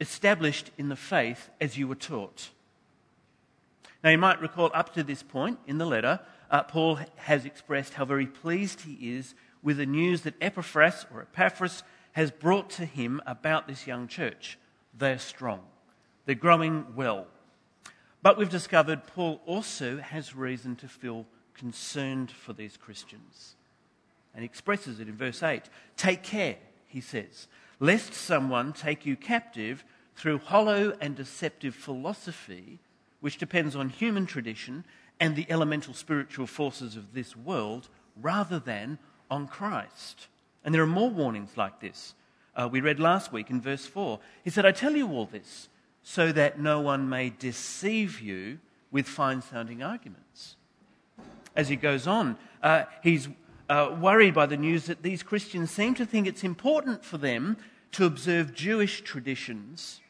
established 0.00 0.70
in 0.76 0.88
the 0.88 0.96
faith 0.96 1.50
as 1.60 1.78
you 1.78 1.88
were 1.88 1.94
taught. 1.94 2.50
Now, 4.02 4.10
you 4.10 4.18
might 4.18 4.40
recall 4.40 4.70
up 4.74 4.92
to 4.94 5.02
this 5.02 5.22
point 5.22 5.58
in 5.66 5.78
the 5.78 5.86
letter, 5.86 6.20
uh, 6.50 6.62
Paul 6.62 6.98
has 7.16 7.46
expressed 7.46 7.94
how 7.94 8.04
very 8.04 8.26
pleased 8.26 8.82
he 8.82 9.16
is 9.16 9.34
with 9.62 9.78
the 9.78 9.86
news 9.86 10.20
that 10.22 10.34
Epaphras 10.42 11.06
or 11.12 11.22
Epaphras 11.22 11.82
has 12.12 12.30
brought 12.30 12.70
to 12.70 12.84
him 12.84 13.20
about 13.26 13.66
this 13.66 13.86
young 13.86 14.06
church. 14.06 14.58
They're 14.96 15.18
strong, 15.18 15.60
they're 16.26 16.34
growing 16.34 16.94
well. 16.94 17.26
But 18.24 18.38
we've 18.38 18.48
discovered 18.48 19.06
Paul 19.06 19.42
also 19.44 19.98
has 19.98 20.34
reason 20.34 20.76
to 20.76 20.88
feel 20.88 21.26
concerned 21.52 22.30
for 22.30 22.54
these 22.54 22.78
Christians. 22.78 23.54
And 24.32 24.40
he 24.40 24.46
expresses 24.46 24.98
it 24.98 25.08
in 25.08 25.14
verse 25.14 25.42
8. 25.42 25.64
Take 25.98 26.22
care, 26.22 26.56
he 26.88 27.02
says, 27.02 27.48
lest 27.80 28.14
someone 28.14 28.72
take 28.72 29.04
you 29.04 29.14
captive 29.14 29.84
through 30.16 30.38
hollow 30.38 30.96
and 31.02 31.14
deceptive 31.14 31.74
philosophy 31.74 32.78
which 33.20 33.36
depends 33.36 33.76
on 33.76 33.90
human 33.90 34.24
tradition 34.24 34.86
and 35.20 35.36
the 35.36 35.46
elemental 35.50 35.92
spiritual 35.92 36.46
forces 36.46 36.96
of 36.96 37.12
this 37.12 37.36
world 37.36 37.90
rather 38.22 38.58
than 38.58 38.98
on 39.30 39.46
Christ. 39.46 40.28
And 40.64 40.74
there 40.74 40.82
are 40.82 40.86
more 40.86 41.10
warnings 41.10 41.58
like 41.58 41.78
this. 41.78 42.14
Uh, 42.56 42.70
we 42.72 42.80
read 42.80 42.98
last 42.98 43.34
week 43.34 43.50
in 43.50 43.60
verse 43.60 43.84
4. 43.84 44.18
He 44.42 44.48
said, 44.48 44.64
I 44.64 44.72
tell 44.72 44.96
you 44.96 45.10
all 45.10 45.26
this 45.26 45.68
so 46.04 46.30
that 46.30 46.60
no 46.60 46.80
one 46.80 47.08
may 47.08 47.30
deceive 47.30 48.20
you 48.20 48.58
with 48.92 49.08
fine 49.08 49.42
sounding 49.42 49.82
arguments. 49.82 50.54
As 51.56 51.68
he 51.68 51.76
goes 51.76 52.06
on, 52.06 52.36
uh, 52.62 52.84
he's 53.02 53.28
uh, 53.68 53.96
worried 53.98 54.34
by 54.34 54.46
the 54.46 54.56
news 54.56 54.86
that 54.86 55.02
these 55.02 55.22
Christians 55.22 55.70
seem 55.70 55.94
to 55.94 56.04
think 56.04 56.26
it's 56.26 56.44
important 56.44 57.04
for 57.04 57.16
them 57.16 57.56
to 57.92 58.04
observe 58.04 58.54
Jewish 58.54 59.00
traditions, 59.00 60.00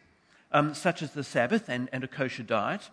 um, 0.51 0.75
such 0.75 1.01
as 1.01 1.13
the 1.13 1.25
Sabbath 1.25 1.69
and, 1.69 1.89
and 1.93 2.03
a 2.03 2.09
kosher 2.09 2.43
diet, 2.43 2.91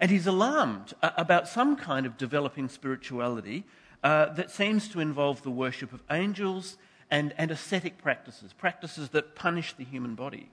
and 0.00 0.10
he's 0.10 0.26
alarmed 0.26 0.92
uh, 1.02 1.10
about 1.16 1.46
some 1.46 1.76
kind 1.76 2.04
of 2.04 2.16
developing 2.16 2.68
spirituality 2.68 3.64
uh, 4.02 4.26
that 4.32 4.50
seems 4.50 4.88
to 4.88 4.98
involve 4.98 5.42
the 5.42 5.50
worship 5.50 5.92
of 5.92 6.02
angels 6.10 6.78
and, 7.10 7.32
and 7.38 7.50
ascetic 7.50 7.98
practices, 7.98 8.52
practices 8.52 9.10
that 9.10 9.36
punish 9.36 9.74
the 9.74 9.84
human 9.84 10.14
body. 10.14 10.50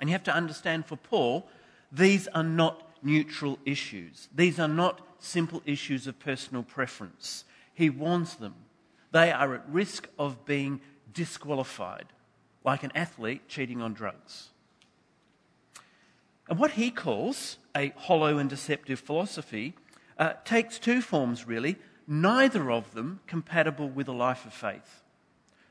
And 0.00 0.08
you 0.08 0.14
have 0.14 0.24
to 0.24 0.34
understand 0.34 0.86
for 0.86 0.96
Paul, 0.96 1.46
these 1.92 2.26
are 2.28 2.42
not 2.42 2.82
neutral 3.02 3.58
issues. 3.64 4.28
These 4.34 4.58
are 4.58 4.68
not 4.68 5.00
simple 5.18 5.62
issues 5.66 6.06
of 6.06 6.18
personal 6.18 6.62
preference. 6.62 7.44
He 7.74 7.90
warns 7.90 8.36
them. 8.36 8.54
They 9.12 9.30
are 9.30 9.54
at 9.54 9.68
risk 9.68 10.08
of 10.18 10.44
being 10.44 10.80
disqualified, 11.12 12.06
like 12.64 12.82
an 12.82 12.92
athlete 12.94 13.48
cheating 13.48 13.82
on 13.82 13.92
drugs. 13.92 14.48
And 16.48 16.58
what 16.58 16.72
he 16.72 16.90
calls 16.90 17.58
a 17.76 17.92
hollow 17.96 18.38
and 18.38 18.48
deceptive 18.50 19.00
philosophy 19.00 19.74
uh, 20.18 20.34
takes 20.44 20.78
two 20.78 21.00
forms, 21.00 21.46
really, 21.46 21.76
neither 22.06 22.70
of 22.70 22.92
them 22.92 23.20
compatible 23.26 23.88
with 23.88 24.08
a 24.08 24.12
life 24.12 24.44
of 24.44 24.52
faith. 24.52 25.02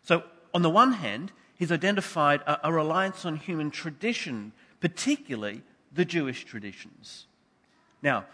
So, 0.04 0.24
on 0.54 0.62
the 0.62 0.70
one 0.70 0.94
hand, 0.94 1.32
he's 1.60 1.72
identified 1.72 2.42
a, 2.48 2.70
a 2.70 2.74
reliance 2.74 3.26
on 3.26 3.36
human 3.36 3.70
tradition, 3.70 4.54
particularly 4.80 5.62
the 5.94 6.06
Jewish 6.06 6.46
traditions. 6.46 7.28
Now, 8.02 8.26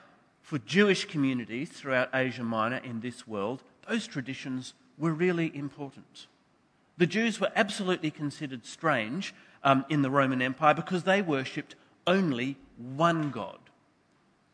for 0.42 0.60
Jewish 0.60 1.06
communities 1.06 1.70
throughout 1.70 2.10
Asia 2.14 2.44
Minor 2.44 2.78
in 2.78 3.02
this 3.02 3.28
world, 3.28 3.64
those 3.90 4.06
traditions 4.06 4.74
were 4.98 5.12
really 5.12 5.52
important. 5.56 6.28
The 6.98 7.08
Jews 7.08 7.42
were 7.42 7.52
absolutely 7.56 8.12
considered 8.12 8.66
strange 8.66 9.34
um, 9.64 9.86
in 9.90 10.04
the 10.04 10.12
Roman 10.12 10.42
Empire 10.42 10.76
because 10.76 11.04
they 11.04 11.22
worshipped 11.22 11.76
only 12.08 12.58
one 12.78 13.32
God. 13.32 13.58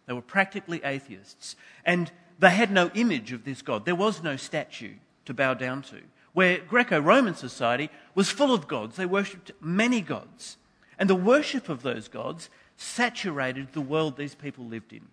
They 0.07 0.13
were 0.13 0.21
practically 0.21 0.81
atheists. 0.83 1.55
And 1.85 2.11
they 2.39 2.51
had 2.51 2.71
no 2.71 2.89
image 2.95 3.33
of 3.33 3.43
this 3.43 3.61
God. 3.61 3.85
There 3.85 3.95
was 3.95 4.23
no 4.23 4.35
statue 4.35 4.93
to 5.25 5.33
bow 5.33 5.53
down 5.53 5.83
to. 5.83 5.99
Where 6.33 6.59
Greco 6.59 6.99
Roman 6.99 7.35
society 7.35 7.89
was 8.15 8.29
full 8.29 8.53
of 8.53 8.67
gods, 8.67 8.95
they 8.95 9.05
worshipped 9.05 9.51
many 9.59 10.01
gods. 10.01 10.57
And 10.97 11.09
the 11.09 11.15
worship 11.15 11.67
of 11.67 11.81
those 11.81 12.07
gods 12.07 12.49
saturated 12.77 13.73
the 13.73 13.81
world 13.81 14.17
these 14.17 14.35
people 14.35 14.65
lived 14.65 14.93
in. 14.93 15.07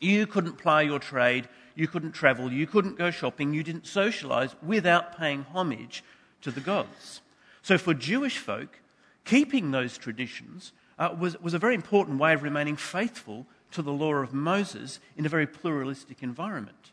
You 0.00 0.26
couldn't 0.26 0.58
ply 0.58 0.82
your 0.82 0.98
trade, 0.98 1.48
you 1.74 1.86
couldn't 1.86 2.12
travel, 2.12 2.52
you 2.52 2.66
couldn't 2.66 2.98
go 2.98 3.10
shopping, 3.10 3.54
you 3.54 3.62
didn't 3.62 3.86
socialize 3.86 4.54
without 4.62 5.16
paying 5.16 5.46
homage 5.52 6.02
to 6.40 6.50
the 6.50 6.60
gods. 6.60 7.20
So 7.62 7.78
for 7.78 7.94
Jewish 7.94 8.38
folk, 8.38 8.80
keeping 9.24 9.70
those 9.70 9.96
traditions 9.96 10.72
uh, 10.98 11.14
was, 11.18 11.40
was 11.40 11.54
a 11.54 11.58
very 11.58 11.74
important 11.74 12.18
way 12.18 12.32
of 12.32 12.42
remaining 12.42 12.76
faithful 12.76 13.46
to 13.72 13.82
the 13.82 13.92
law 13.92 14.14
of 14.14 14.34
Moses 14.34 14.98
in 15.16 15.24
a 15.24 15.30
very 15.30 15.46
pluralistic 15.46 16.22
environment. 16.22 16.90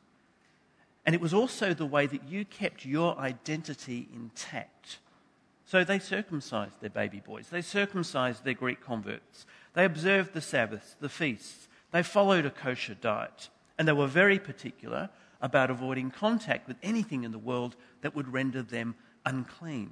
And 1.10 1.16
it 1.16 1.22
was 1.22 1.34
also 1.34 1.74
the 1.74 1.88
way 1.88 2.06
that 2.06 2.30
you 2.30 2.46
kept 2.46 2.86
your 2.86 3.18
identity 3.18 4.08
intact. 4.14 5.00
So 5.66 5.84
they 5.84 5.98
circumcised 5.98 6.82
their 6.82 6.92
baby 6.92 7.20
boys, 7.20 7.48
they 7.50 7.64
circumcised 7.64 8.44
their 8.44 8.54
Greek 8.54 8.80
converts, 8.80 9.48
they 9.74 9.86
observed 9.86 10.34
the 10.34 10.40
Sabbaths, 10.40 10.96
the 11.00 11.10
feasts, 11.10 11.68
they 11.92 12.04
followed 12.04 12.46
a 12.46 12.52
kosher 12.52 12.94
diet, 12.94 13.50
and 13.76 13.88
they 13.88 13.92
were 13.92 14.06
very 14.06 14.38
particular 14.38 15.10
about 15.42 15.72
avoiding 15.72 16.12
contact 16.12 16.68
with 16.68 16.78
anything 16.84 17.24
in 17.24 17.32
the 17.32 17.40
world 17.40 17.76
that 18.02 18.16
would 18.16 18.32
render 18.32 18.62
them 18.62 18.94
unclean. 19.26 19.90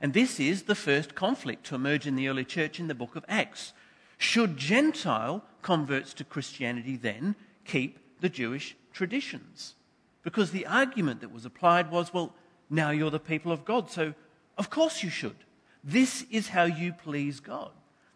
And 0.00 0.14
this 0.14 0.40
is 0.40 0.62
the 0.62 0.74
first 0.74 1.14
conflict 1.14 1.66
to 1.66 1.74
emerge 1.74 2.06
in 2.06 2.16
the 2.16 2.28
early 2.28 2.46
church 2.46 2.80
in 2.80 2.88
the 2.88 2.94
book 2.94 3.16
of 3.16 3.24
Acts. 3.28 3.74
Should 4.16 4.56
Gentile 4.56 5.44
converts 5.60 6.14
to 6.14 6.24
Christianity 6.24 6.96
then 6.96 7.34
keep 7.66 7.98
the 8.22 8.30
Jewish 8.30 8.74
traditions? 8.98 9.76
Because 10.24 10.50
the 10.50 10.66
argument 10.66 11.20
that 11.20 11.32
was 11.32 11.44
applied 11.44 11.90
was 11.90 12.12
well, 12.12 12.34
now 12.68 12.90
you're 12.90 13.12
the 13.12 13.20
people 13.20 13.52
of 13.52 13.64
God, 13.64 13.88
so 13.88 14.12
of 14.58 14.70
course 14.70 15.04
you 15.04 15.08
should. 15.08 15.36
This 15.84 16.26
is 16.32 16.48
how 16.48 16.64
you 16.64 16.92
please 16.92 17.38
God. 17.38 17.70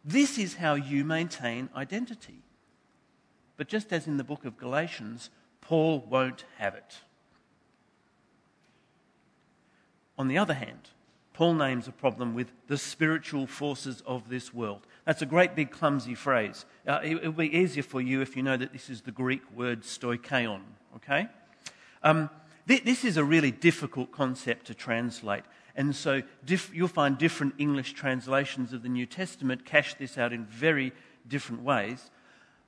This 0.05 0.39
is 0.39 0.57
how 0.57 0.75
you 0.75 1.05
maintain 1.05 1.71
identity. 1.77 2.43
But 3.57 3.69
just 3.69 3.93
as 3.93 4.09
in 4.09 4.17
the 4.17 4.25
book 4.25 4.45
of 4.45 4.59
Galatians, 4.59 5.31
Paul 5.61 6.05
won't 6.11 6.45
have 6.59 6.75
it. 6.75 6.97
On 10.19 10.27
the 10.27 10.37
other 10.37 10.55
hand, 10.55 10.89
Paul 11.33 11.55
names 11.55 11.89
a 11.89 11.93
problem 11.93 12.35
with 12.35 12.53
the 12.67 12.77
spiritual 12.77 13.47
forces 13.47 14.03
of 14.07 14.29
this 14.29 14.53
world. 14.53 14.87
That's 15.07 15.23
a 15.23 15.27
great 15.27 15.55
big 15.55 15.71
clumsy 15.71 16.15
phrase. 16.15 16.67
Uh, 16.87 17.01
it, 17.03 17.23
will 17.23 17.33
be 17.33 17.57
easier 17.57 17.83
for 17.83 18.01
you 18.01 18.21
if 18.21 18.37
you 18.37 18.43
know 18.43 18.57
that 18.57 18.73
this 18.73 18.91
is 18.91 19.01
the 19.01 19.13
Greek 19.13 19.43
word 19.55 19.83
stoicheon, 19.83 20.61
okay? 20.97 21.29
Um, 22.03 22.29
th- 22.69 22.85
this 22.85 23.05
is 23.05 23.17
a 23.17 23.25
really 23.25 23.51
difficult 23.51 24.13
concept 24.13 24.67
to 24.67 24.75
translate. 24.75 25.45
And 25.75 25.97
so 25.97 26.23
diff- 26.45 26.75
you'll 26.75 26.89
find 26.89 27.17
different 27.17 27.55
English 27.57 27.95
translations 27.95 28.75
of 28.75 28.83
the 28.83 28.91
New 28.91 29.07
Testament 29.07 29.65
cash 29.65 29.95
this 29.95 30.19
out 30.19 30.35
in 30.35 30.45
very 30.45 30.93
different 31.27 31.63
ways. 31.63 32.11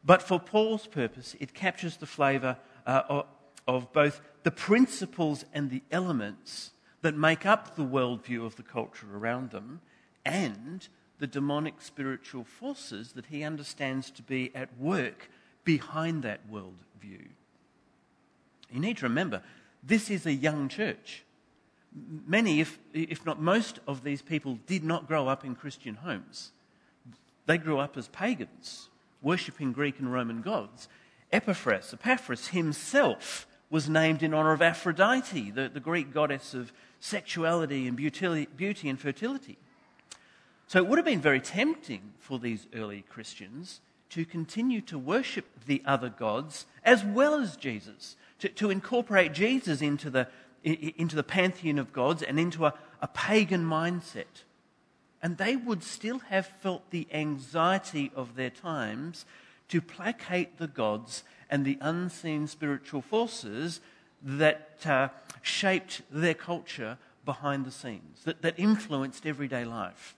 But 0.05 0.23
for 0.23 0.41
Paul's 0.41 0.87
purpose, 0.87 1.37
it 1.39 1.53
captures 1.53 1.99
the 1.99 2.07
flavour 2.07 2.57
uh, 2.87 3.03
of, 3.09 3.27
of 3.69 3.93
both 3.93 4.23
the 4.43 4.51
principles 4.51 5.45
and 5.53 5.71
the 5.71 5.83
elements 5.91 6.71
that 7.05 7.15
make 7.15 7.45
up 7.45 7.77
the 7.77 7.83
worldview 7.83 8.47
of 8.47 8.57
the 8.57 8.63
culture 8.63 9.07
around 9.15 9.51
them 9.51 9.79
and 10.25 10.89
the 11.19 11.27
demonic 11.27 11.83
spiritual 11.83 12.45
forces 12.45 13.13
that 13.13 13.27
he 13.27 13.45
understands 13.45 14.11
to 14.11 14.23
be 14.23 14.51
at 14.55 14.71
work 14.79 15.29
behind 15.65 16.23
that 16.23 16.51
worldview. 16.51 17.27
You 18.73 18.81
need 18.81 18.97
to 18.97 19.03
remember, 19.03 19.43
this 19.83 20.09
is 20.09 20.25
a 20.25 20.33
young 20.33 20.71
church. 20.71 21.25
Many, 22.27 22.61
if, 22.61 22.79
if 22.95 23.27
not 23.27 23.39
most, 23.39 23.81
of 23.87 24.03
these 24.03 24.23
people 24.23 24.59
did 24.67 24.83
not 24.83 25.07
grow 25.07 25.29
up 25.29 25.45
in 25.45 25.55
Christian 25.55 25.97
homes. 25.97 26.53
They 27.45 27.59
grew 27.59 27.81
up 27.81 27.99
as 27.99 28.09
pagans, 28.09 28.89
worshipping 29.21 29.73
Greek 29.73 29.99
and 29.99 30.11
Roman 30.11 30.41
gods. 30.41 30.89
Epaphras, 31.31 31.93
Epaphras 31.93 32.49
himself 32.49 33.47
was 33.75 33.89
named 33.89 34.23
in 34.23 34.33
honor 34.33 34.53
of 34.53 34.63
Aphrodite, 34.63 35.51
the, 35.51 35.69
the 35.69 35.81
Greek 35.81 36.15
goddess 36.15 36.55
of 36.55 36.73
sexuality 37.01 37.89
and 37.89 37.97
beauty, 37.97 38.47
beauty 38.57 38.89
and 38.89 39.01
fertility. 39.01 39.59
So 40.69 40.79
it 40.79 40.87
would 40.87 40.97
have 40.97 41.05
been 41.05 41.21
very 41.21 41.41
tempting 41.41 42.13
for 42.21 42.39
these 42.39 42.69
early 42.73 43.03
Christians 43.09 43.81
to 44.11 44.25
continue 44.25 44.81
to 44.83 44.97
worship 44.97 45.47
the 45.67 45.83
other 45.85 46.09
gods 46.09 46.67
as 46.85 47.05
well 47.05 47.35
as 47.35 47.57
Jesus, 47.57 48.15
to, 48.39 48.49
to 48.51 48.71
incorporate 48.71 49.33
Jesus 49.33 49.83
into 49.83 50.09
the, 50.09 50.29
into 50.63 51.17
the 51.17 51.25
pantheon 51.25 51.81
of 51.81 51.93
gods 51.93 52.23
and 52.23 52.39
into 52.39 52.67
a, 52.67 52.75
a 53.03 53.09
pagan 53.09 53.65
mindset. 53.65 54.45
And 55.21 55.37
they 55.37 55.57
would 55.57 55.83
still 55.83 56.21
have 56.21 56.47
felt 56.47 56.91
the 56.91 57.09
anxiety 57.13 58.13
of 58.15 58.37
their 58.37 58.51
times 58.51 59.27
to 59.67 59.81
placate 59.81 60.59
the 60.59 60.69
gods 60.69 61.25
and 61.55 61.65
the 61.65 61.79
unseen 61.81 62.49
spiritual 62.49 63.01
forces 63.01 63.81
that 64.21 64.85
uh, 64.85 65.07
shaped 65.41 66.03
their 66.11 66.35
culture 66.35 66.99
behind 67.25 67.65
the 67.65 67.71
scenes, 67.71 68.25
that, 68.25 68.43
that 68.43 68.59
influenced 68.59 69.25
everyday 69.25 69.65
life. 69.65 70.17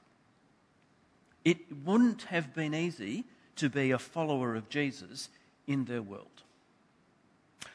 It 1.44 1.58
wouldn't 1.84 2.22
have 2.22 2.54
been 2.54 2.74
easy 2.74 3.24
to 3.56 3.68
be 3.68 3.90
a 3.90 3.98
follower 3.98 4.54
of 4.54 4.70
Jesus 4.70 5.28
in 5.66 5.84
their 5.84 6.00
world. 6.00 6.42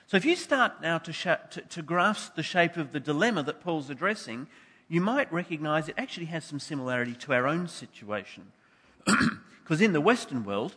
So, 0.07 0.17
if 0.17 0.25
you 0.25 0.35
start 0.35 0.81
now 0.81 0.97
to, 0.97 1.13
sh- 1.13 1.27
to, 1.51 1.61
to 1.61 1.83
grasp 1.83 2.33
the 2.33 2.41
shape 2.41 2.77
of 2.77 2.93
the 2.93 2.99
dilemma 2.99 3.43
that 3.43 3.61
Paul's 3.61 3.91
addressing, 3.91 4.47
you 4.89 5.01
might 5.01 5.31
recognize 5.31 5.87
it 5.87 5.99
actually 5.99 6.25
has 6.25 6.45
some 6.45 6.59
similarity 6.59 7.13
to 7.13 7.33
our 7.33 7.45
own 7.45 7.67
situation. 7.67 8.53
Because 9.63 9.81
in 9.81 9.93
the 9.93 10.01
Western 10.01 10.43
world, 10.43 10.75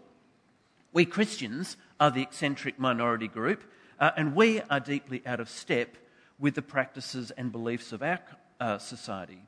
we 0.92 1.06
Christians 1.06 1.78
are 2.00 2.10
the 2.10 2.22
eccentric 2.22 2.78
minority 2.78 3.28
group, 3.28 3.62
uh, 4.00 4.10
and 4.16 4.34
we 4.34 4.60
are 4.70 4.80
deeply 4.80 5.22
out 5.26 5.40
of 5.40 5.48
step 5.48 5.96
with 6.38 6.54
the 6.54 6.62
practices 6.62 7.30
and 7.32 7.52
beliefs 7.52 7.92
of 7.92 8.02
our 8.02 8.18
uh, 8.60 8.78
society. 8.78 9.42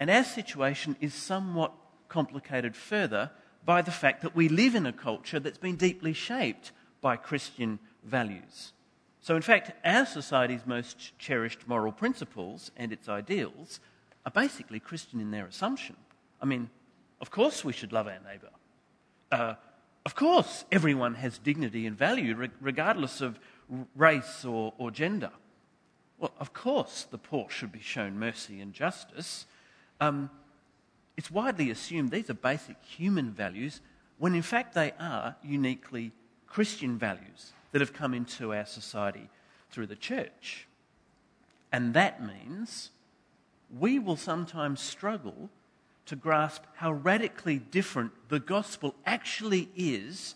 And 0.00 0.10
our 0.10 0.24
situation 0.24 0.96
is 1.00 1.14
somewhat 1.14 1.72
complicated 2.08 2.74
further 2.74 3.30
by 3.64 3.82
the 3.82 3.92
fact 3.92 4.22
that 4.22 4.34
we 4.34 4.48
live 4.48 4.74
in 4.74 4.86
a 4.86 4.92
culture 4.92 5.38
that's 5.38 5.58
been 5.58 5.76
deeply 5.76 6.12
shaped 6.12 6.72
by 7.00 7.16
Christian 7.16 7.78
values. 8.04 8.72
So, 9.20 9.36
in 9.36 9.42
fact, 9.42 9.70
our 9.84 10.04
society's 10.04 10.66
most 10.66 11.16
cherished 11.18 11.68
moral 11.68 11.92
principles 11.92 12.72
and 12.76 12.92
its 12.92 13.08
ideals 13.08 13.78
are 14.26 14.32
basically 14.32 14.80
Christian 14.80 15.20
in 15.20 15.30
their 15.30 15.46
assumption. 15.46 15.96
I 16.40 16.46
mean, 16.46 16.70
of 17.20 17.30
course 17.30 17.64
we 17.64 17.72
should 17.72 17.92
love 17.92 18.08
our 18.08 18.18
neighbour. 18.28 18.50
Uh, 19.30 19.54
of 20.04 20.14
course, 20.14 20.64
everyone 20.72 21.14
has 21.14 21.38
dignity 21.38 21.86
and 21.86 21.96
value, 21.96 22.48
regardless 22.60 23.20
of 23.20 23.38
race 23.94 24.44
or, 24.44 24.74
or 24.78 24.90
gender. 24.90 25.30
Well, 26.18 26.32
of 26.38 26.52
course, 26.52 27.06
the 27.10 27.18
poor 27.18 27.48
should 27.48 27.72
be 27.72 27.80
shown 27.80 28.18
mercy 28.18 28.60
and 28.60 28.72
justice. 28.72 29.46
Um, 30.00 30.30
it's 31.16 31.30
widely 31.30 31.70
assumed 31.70 32.10
these 32.10 32.30
are 32.30 32.34
basic 32.34 32.76
human 32.84 33.30
values 33.30 33.80
when 34.18 34.34
in 34.34 34.42
fact 34.42 34.74
they 34.74 34.92
are 34.98 35.36
uniquely 35.42 36.12
Christian 36.46 36.98
values 36.98 37.52
that 37.72 37.80
have 37.80 37.92
come 37.92 38.14
into 38.14 38.54
our 38.54 38.66
society 38.66 39.28
through 39.70 39.86
the 39.86 39.96
church. 39.96 40.66
And 41.72 41.94
that 41.94 42.22
means 42.22 42.90
we 43.78 43.98
will 43.98 44.16
sometimes 44.16 44.80
struggle 44.80 45.48
to 46.06 46.16
grasp 46.16 46.62
how 46.74 46.92
radically 46.92 47.58
different 47.58 48.12
the 48.28 48.40
gospel 48.40 48.94
actually 49.06 49.68
is 49.76 50.34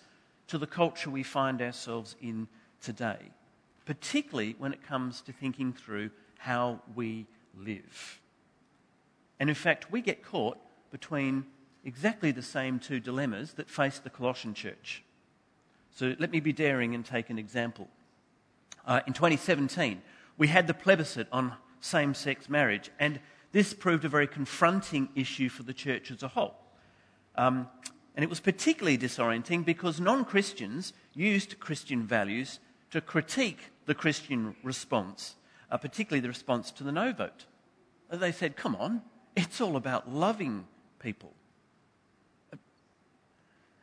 to 0.49 0.59
the 0.59 0.67
culture 0.67 1.11
we 1.11 1.23
find 1.23 1.61
ourselves 1.61 2.17
in 2.21 2.49
today, 2.81 3.19
particularly 3.85 4.55
when 4.59 4.73
it 4.73 4.87
comes 4.87 5.21
to 5.23 5.33
thinking 5.33 5.73
through 5.73 6.11
how 6.39 6.81
we 6.95 7.27
live. 7.57 8.21
And 9.41 9.49
in 9.49 9.57
fact, 9.57 9.91
we 9.91 10.01
get 10.01 10.23
caught 10.23 10.59
between 10.91 11.47
exactly 11.85 12.31
the 12.31 12.43
same 12.43 12.79
two 12.79 13.01
dilemmas 13.01 13.55
that 13.55 13.69
face 13.69 13.99
the 13.99 14.11
Colossian 14.11 14.55
church. 14.55 15.03
So 15.95 16.15
let 16.19 16.31
me 16.31 16.41
be 16.41 16.53
daring 16.53 16.95
and 16.95 17.05
take 17.05 17.31
an 17.31 17.39
example. 17.39 17.89
Uh, 18.87 19.01
in 19.07 19.13
2017, 19.13 20.03
we 20.39 20.49
had 20.49 20.67
the 20.67 20.75
plebiscite 20.75 21.29
on 21.33 21.55
same 21.81 22.15
sex 22.15 22.49
marriage, 22.49 22.91
and 22.99 23.21
this 23.57 23.73
proved 23.73 24.05
a 24.05 24.09
very 24.11 24.27
confronting 24.27 25.09
issue 25.15 25.49
for 25.49 25.63
the 25.63 25.73
church 25.73 26.11
as 26.11 26.23
a 26.23 26.29
whole. 26.29 26.55
Um, 27.37 27.67
and 28.15 28.23
it 28.23 28.29
was 28.29 28.39
particularly 28.39 28.99
disorienting 28.99 29.65
because 29.65 29.99
non 29.99 30.27
Christians 30.27 30.93
used 31.15 31.59
Christian 31.59 32.07
values 32.07 32.61
to 32.91 33.01
critique 33.01 33.71
the 33.87 33.95
Christian 33.95 34.55
response, 34.63 35.37
uh, 35.71 35.79
particularly 35.79 36.21
the 36.21 36.29
response 36.29 36.71
to 36.73 36.85
the 36.85 36.93
no 36.93 37.15
vote. 37.15 37.47
They 38.11 38.31
said, 38.31 38.57
come 38.57 38.77
on, 38.77 39.01
it's 39.35 39.59
all 39.63 39.77
about 39.77 40.13
loving 40.13 40.67
people. 40.99 41.33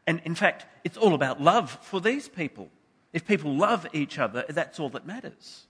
And 0.06 0.22
in 0.24 0.36
fact, 0.36 0.68
it's 0.84 0.98
all 0.98 1.16
about 1.16 1.42
love 1.42 1.80
for 1.82 2.00
these 2.00 2.28
people. 2.28 2.70
If 3.12 3.26
people 3.26 3.56
love 3.56 3.88
each 3.92 4.20
other, 4.20 4.46
that's 4.50 4.80
all 4.80 4.90
that 4.90 5.08
matters. 5.08 5.66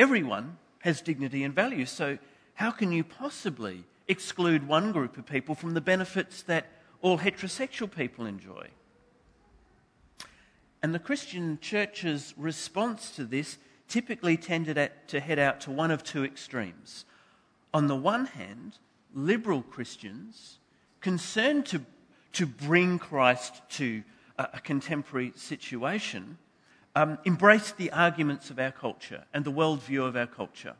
Everyone 0.00 0.58
has 0.84 1.00
dignity 1.00 1.42
and 1.42 1.54
value, 1.54 1.86
so 1.86 2.18
how 2.52 2.70
can 2.70 2.92
you 2.92 3.02
possibly 3.02 3.84
exclude 4.06 4.68
one 4.68 4.92
group 4.92 5.16
of 5.16 5.24
people 5.24 5.54
from 5.54 5.72
the 5.72 5.80
benefits 5.80 6.42
that 6.42 6.66
all 7.00 7.18
heterosexual 7.18 7.90
people 7.90 8.26
enjoy? 8.26 8.68
And 10.82 10.94
the 10.94 10.98
Christian 10.98 11.58
church's 11.62 12.34
response 12.36 13.16
to 13.16 13.24
this 13.24 13.56
typically 13.88 14.36
tended 14.36 14.76
at, 14.76 15.08
to 15.08 15.20
head 15.20 15.38
out 15.38 15.58
to 15.62 15.70
one 15.70 15.90
of 15.90 16.04
two 16.04 16.22
extremes. 16.22 17.06
On 17.72 17.86
the 17.86 17.96
one 17.96 18.26
hand, 18.26 18.76
liberal 19.14 19.62
Christians, 19.62 20.58
concerned 21.00 21.64
to, 21.66 21.80
to 22.34 22.44
bring 22.44 22.98
Christ 22.98 23.62
to 23.70 24.02
a, 24.38 24.48
a 24.52 24.60
contemporary 24.60 25.32
situation, 25.34 26.36
um, 26.94 27.18
embraced 27.24 27.76
the 27.76 27.90
arguments 27.92 28.50
of 28.50 28.58
our 28.58 28.70
culture 28.70 29.24
and 29.32 29.44
the 29.44 29.52
worldview 29.52 30.06
of 30.06 30.16
our 30.16 30.26
culture. 30.26 30.74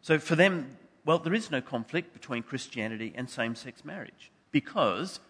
So 0.00 0.18
for 0.18 0.36
them, 0.36 0.76
well, 1.04 1.18
there 1.18 1.34
is 1.34 1.50
no 1.50 1.60
conflict 1.60 2.12
between 2.12 2.42
Christianity 2.42 3.12
and 3.14 3.28
same 3.28 3.54
sex 3.54 3.84
marriage 3.84 4.30
because 4.52 5.20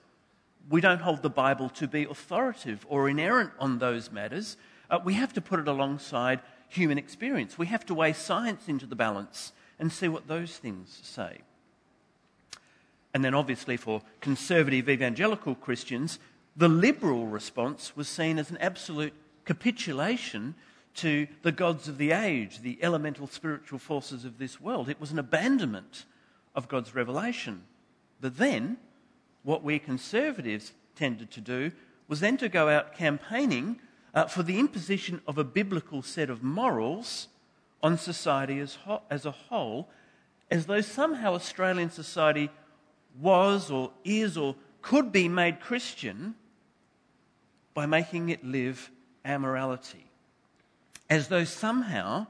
we 0.69 0.81
don't 0.81 1.01
hold 1.01 1.23
the 1.23 1.31
Bible 1.31 1.69
to 1.71 1.89
be 1.89 2.05
authoritative 2.05 2.87
or 2.89 3.09
inerrant 3.09 3.51
on 3.59 3.79
those 3.79 4.11
matters. 4.13 4.57
Uh, 4.91 4.99
we 5.05 5.15
have 5.15 5.33
to 5.35 5.41
put 5.41 5.61
it 5.61 5.69
alongside 5.69 6.41
human 6.69 6.99
experience. 6.99 7.59
We 7.59 7.67
have 7.67 7.87
to 7.87 7.95
weigh 7.95 8.13
science 8.13 8.69
into 8.69 8.87
the 8.87 8.97
balance 8.97 9.53
and 9.79 9.93
see 9.93 10.09
what 10.09 10.29
those 10.29 10.57
things 10.57 11.01
say. 11.03 11.39
And 13.15 13.25
then, 13.25 13.35
obviously, 13.35 13.77
for 13.77 14.03
conservative 14.21 14.89
evangelical 14.89 15.55
Christians, 15.55 16.19
the 16.57 16.69
liberal 16.69 17.27
response 17.27 17.97
was 17.97 18.07
seen 18.07 18.39
as 18.39 18.51
an 18.51 18.59
absolute 18.59 19.15
capitulation 19.49 20.55
to 20.95 21.27
the 21.41 21.51
gods 21.51 21.89
of 21.89 21.97
the 21.97 22.13
age, 22.13 22.61
the 22.61 22.79
elemental 22.83 23.27
spiritual 23.27 23.79
forces 23.79 24.27
of 24.27 24.37
this 24.37 24.61
world. 24.61 24.91
It 24.91 25.01
was 25.01 25.11
an 25.11 25.19
abandonment 25.19 26.05
of 26.55 26.69
God's 26.69 26.95
revelation. 26.95 27.63
But 28.21 28.37
then, 28.37 28.77
what 29.45 29.65
we 29.65 29.79
conservatives 29.79 30.75
tended 30.97 31.31
to 31.31 31.41
do 31.41 31.73
was 32.09 32.21
then 32.21 32.37
to 32.37 32.51
go 32.51 32.69
out 32.69 32.95
campaigning 32.95 33.81
uh, 34.13 34.27
for 34.27 34.43
the 34.43 34.59
imposition 34.59 35.23
of 35.27 35.39
a 35.39 35.45
biblical 35.45 36.03
set 36.03 36.29
of 36.29 36.43
morals 36.43 37.29
on 37.83 37.97
society 37.97 38.59
as, 38.61 38.75
ho- 38.75 39.03
as 39.09 39.25
a 39.25 39.31
whole, 39.31 39.89
as 40.51 40.67
though 40.67 40.83
somehow 40.83 41.33
Australian 41.33 41.91
society 41.91 42.51
was 43.19 43.71
or 43.71 43.93
is 44.05 44.37
or 44.37 44.57
could 44.83 45.11
be 45.11 45.27
made 45.27 45.59
Christian 45.59 46.35
by 47.73 47.87
making 47.87 48.29
it 48.29 48.45
live 48.45 48.91
our 49.29 49.39
morality. 49.39 50.07
As 51.09 51.29
though 51.29 51.45
somehow 51.45 52.27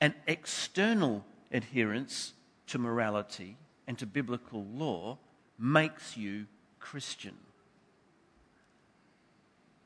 an 0.00 0.14
external 0.26 1.24
adherence 1.52 2.32
to 2.68 2.78
morality 2.78 3.56
and 3.86 3.98
to 3.98 4.06
biblical 4.06 4.64
law 4.74 5.18
makes 5.58 6.16
you 6.16 6.46
Christian. 6.78 7.36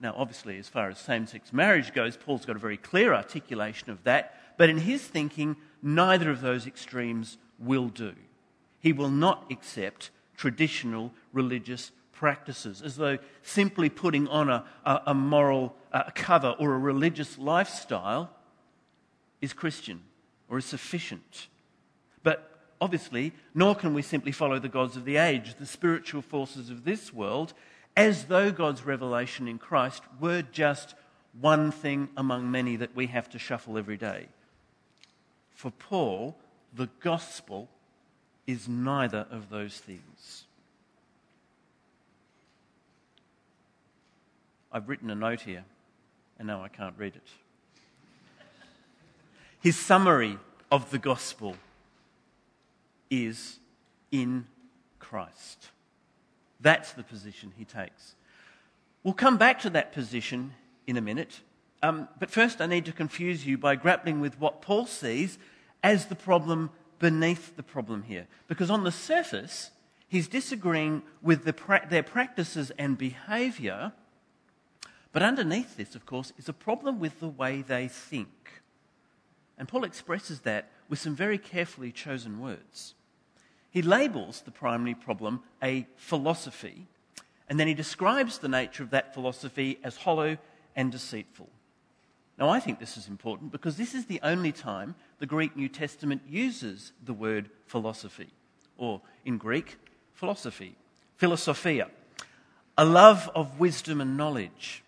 Now, 0.00 0.14
obviously, 0.16 0.58
as 0.58 0.68
far 0.68 0.88
as 0.90 0.98
same 0.98 1.26
sex 1.26 1.52
marriage 1.52 1.92
goes, 1.92 2.16
Paul's 2.16 2.44
got 2.44 2.56
a 2.56 2.60
very 2.60 2.76
clear 2.76 3.14
articulation 3.14 3.90
of 3.90 4.04
that, 4.04 4.34
but 4.56 4.68
in 4.68 4.78
his 4.78 5.02
thinking, 5.02 5.56
neither 5.82 6.30
of 6.30 6.40
those 6.40 6.66
extremes 6.66 7.38
will 7.58 7.88
do. 7.88 8.12
He 8.80 8.92
will 8.92 9.10
not 9.10 9.46
accept 9.50 10.10
traditional 10.36 11.12
religious 11.32 11.90
practices, 12.24 12.80
as 12.80 12.96
though 12.96 13.18
simply 13.42 13.90
putting 13.90 14.26
on 14.28 14.48
a, 14.48 14.64
a, 14.86 15.00
a 15.08 15.14
moral 15.14 15.76
uh, 15.92 16.04
cover 16.14 16.56
or 16.58 16.72
a 16.72 16.78
religious 16.78 17.36
lifestyle 17.36 18.30
is 19.42 19.52
Christian 19.52 20.00
or 20.48 20.56
is 20.56 20.64
sufficient. 20.64 21.48
But 22.22 22.38
obviously, 22.80 23.34
nor 23.54 23.74
can 23.74 23.92
we 23.92 24.00
simply 24.00 24.32
follow 24.32 24.58
the 24.58 24.70
gods 24.70 24.96
of 24.96 25.04
the 25.04 25.18
age, 25.18 25.56
the 25.56 25.66
spiritual 25.66 26.22
forces 26.22 26.70
of 26.70 26.86
this 26.86 27.12
world, 27.12 27.52
as 27.94 28.24
though 28.24 28.50
God's 28.50 28.86
revelation 28.86 29.46
in 29.46 29.58
Christ 29.58 30.02
were 30.18 30.40
just 30.40 30.94
one 31.38 31.70
thing 31.70 32.08
among 32.16 32.50
many 32.50 32.76
that 32.76 32.96
we 32.96 33.08
have 33.08 33.28
to 33.28 33.38
shuffle 33.38 33.76
every 33.76 33.98
day. 33.98 34.28
For 35.54 35.70
Paul, 35.70 36.38
the 36.72 36.88
gospel 37.00 37.68
is 38.46 38.66
neither 38.66 39.26
of 39.30 39.50
those 39.50 39.76
things. 39.76 40.46
I've 44.74 44.88
written 44.88 45.08
a 45.08 45.14
note 45.14 45.42
here, 45.42 45.64
and 46.36 46.48
now 46.48 46.64
I 46.64 46.68
can't 46.68 46.96
read 46.98 47.14
it. 47.14 47.28
His 49.60 49.78
summary 49.78 50.36
of 50.70 50.90
the 50.90 50.98
gospel 50.98 51.54
is 53.08 53.60
in 54.10 54.46
Christ. 54.98 55.68
That's 56.60 56.92
the 56.92 57.04
position 57.04 57.52
he 57.56 57.64
takes. 57.64 58.16
We'll 59.04 59.14
come 59.14 59.36
back 59.36 59.60
to 59.60 59.70
that 59.70 59.92
position 59.92 60.54
in 60.88 60.96
a 60.96 61.00
minute. 61.00 61.40
Um, 61.80 62.08
but 62.18 62.30
first, 62.30 62.60
I 62.60 62.66
need 62.66 62.84
to 62.86 62.92
confuse 62.92 63.46
you 63.46 63.56
by 63.56 63.76
grappling 63.76 64.20
with 64.20 64.40
what 64.40 64.60
Paul 64.60 64.86
sees 64.86 65.38
as 65.84 66.06
the 66.06 66.16
problem 66.16 66.70
beneath 66.98 67.54
the 67.54 67.62
problem 67.62 68.02
here. 68.02 68.26
Because 68.48 68.70
on 68.70 68.82
the 68.82 68.90
surface, 68.90 69.70
he's 70.08 70.26
disagreeing 70.26 71.04
with 71.22 71.44
the 71.44 71.52
pra- 71.52 71.86
their 71.88 72.02
practices 72.02 72.72
and 72.76 72.98
behavior. 72.98 73.92
But 75.14 75.22
underneath 75.22 75.76
this, 75.76 75.94
of 75.94 76.06
course, 76.06 76.32
is 76.36 76.48
a 76.48 76.52
problem 76.52 76.98
with 76.98 77.20
the 77.20 77.28
way 77.28 77.62
they 77.62 77.86
think. 77.86 78.62
And 79.56 79.68
Paul 79.68 79.84
expresses 79.84 80.40
that 80.40 80.70
with 80.88 80.98
some 80.98 81.14
very 81.14 81.38
carefully 81.38 81.92
chosen 81.92 82.40
words. 82.40 82.94
He 83.70 83.80
labels 83.80 84.40
the 84.40 84.50
primary 84.50 84.94
problem 84.94 85.40
a 85.62 85.86
philosophy, 85.96 86.88
and 87.48 87.60
then 87.60 87.68
he 87.68 87.74
describes 87.74 88.38
the 88.38 88.48
nature 88.48 88.82
of 88.82 88.90
that 88.90 89.14
philosophy 89.14 89.78
as 89.84 89.98
hollow 89.98 90.36
and 90.74 90.90
deceitful. 90.90 91.48
Now, 92.36 92.48
I 92.48 92.58
think 92.58 92.80
this 92.80 92.96
is 92.96 93.06
important 93.06 93.52
because 93.52 93.76
this 93.76 93.94
is 93.94 94.06
the 94.06 94.20
only 94.24 94.50
time 94.50 94.96
the 95.20 95.26
Greek 95.26 95.56
New 95.56 95.68
Testament 95.68 96.22
uses 96.28 96.92
the 97.04 97.14
word 97.14 97.50
philosophy, 97.66 98.30
or 98.76 99.00
in 99.24 99.38
Greek, 99.38 99.76
philosophy, 100.12 100.74
philosophia, 101.16 101.88
a 102.76 102.84
love 102.84 103.30
of 103.36 103.60
wisdom 103.60 104.00
and 104.00 104.16
knowledge. 104.16 104.83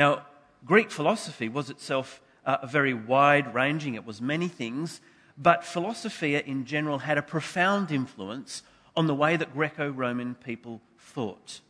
Now, 0.00 0.22
Greek 0.64 0.90
philosophy 0.90 1.50
was 1.50 1.68
itself 1.68 2.22
uh, 2.46 2.66
very 2.66 2.94
wide 2.94 3.54
ranging, 3.54 3.96
it 3.96 4.06
was 4.06 4.18
many 4.18 4.48
things, 4.48 5.02
but 5.36 5.62
philosophia 5.62 6.40
in 6.40 6.64
general 6.64 7.00
had 7.00 7.18
a 7.18 7.22
profound 7.22 7.90
influence 7.90 8.62
on 8.96 9.06
the 9.06 9.14
way 9.14 9.36
that 9.36 9.52
Greco 9.52 9.90
Roman 9.90 10.36
people 10.36 10.80
thought. 10.98 11.60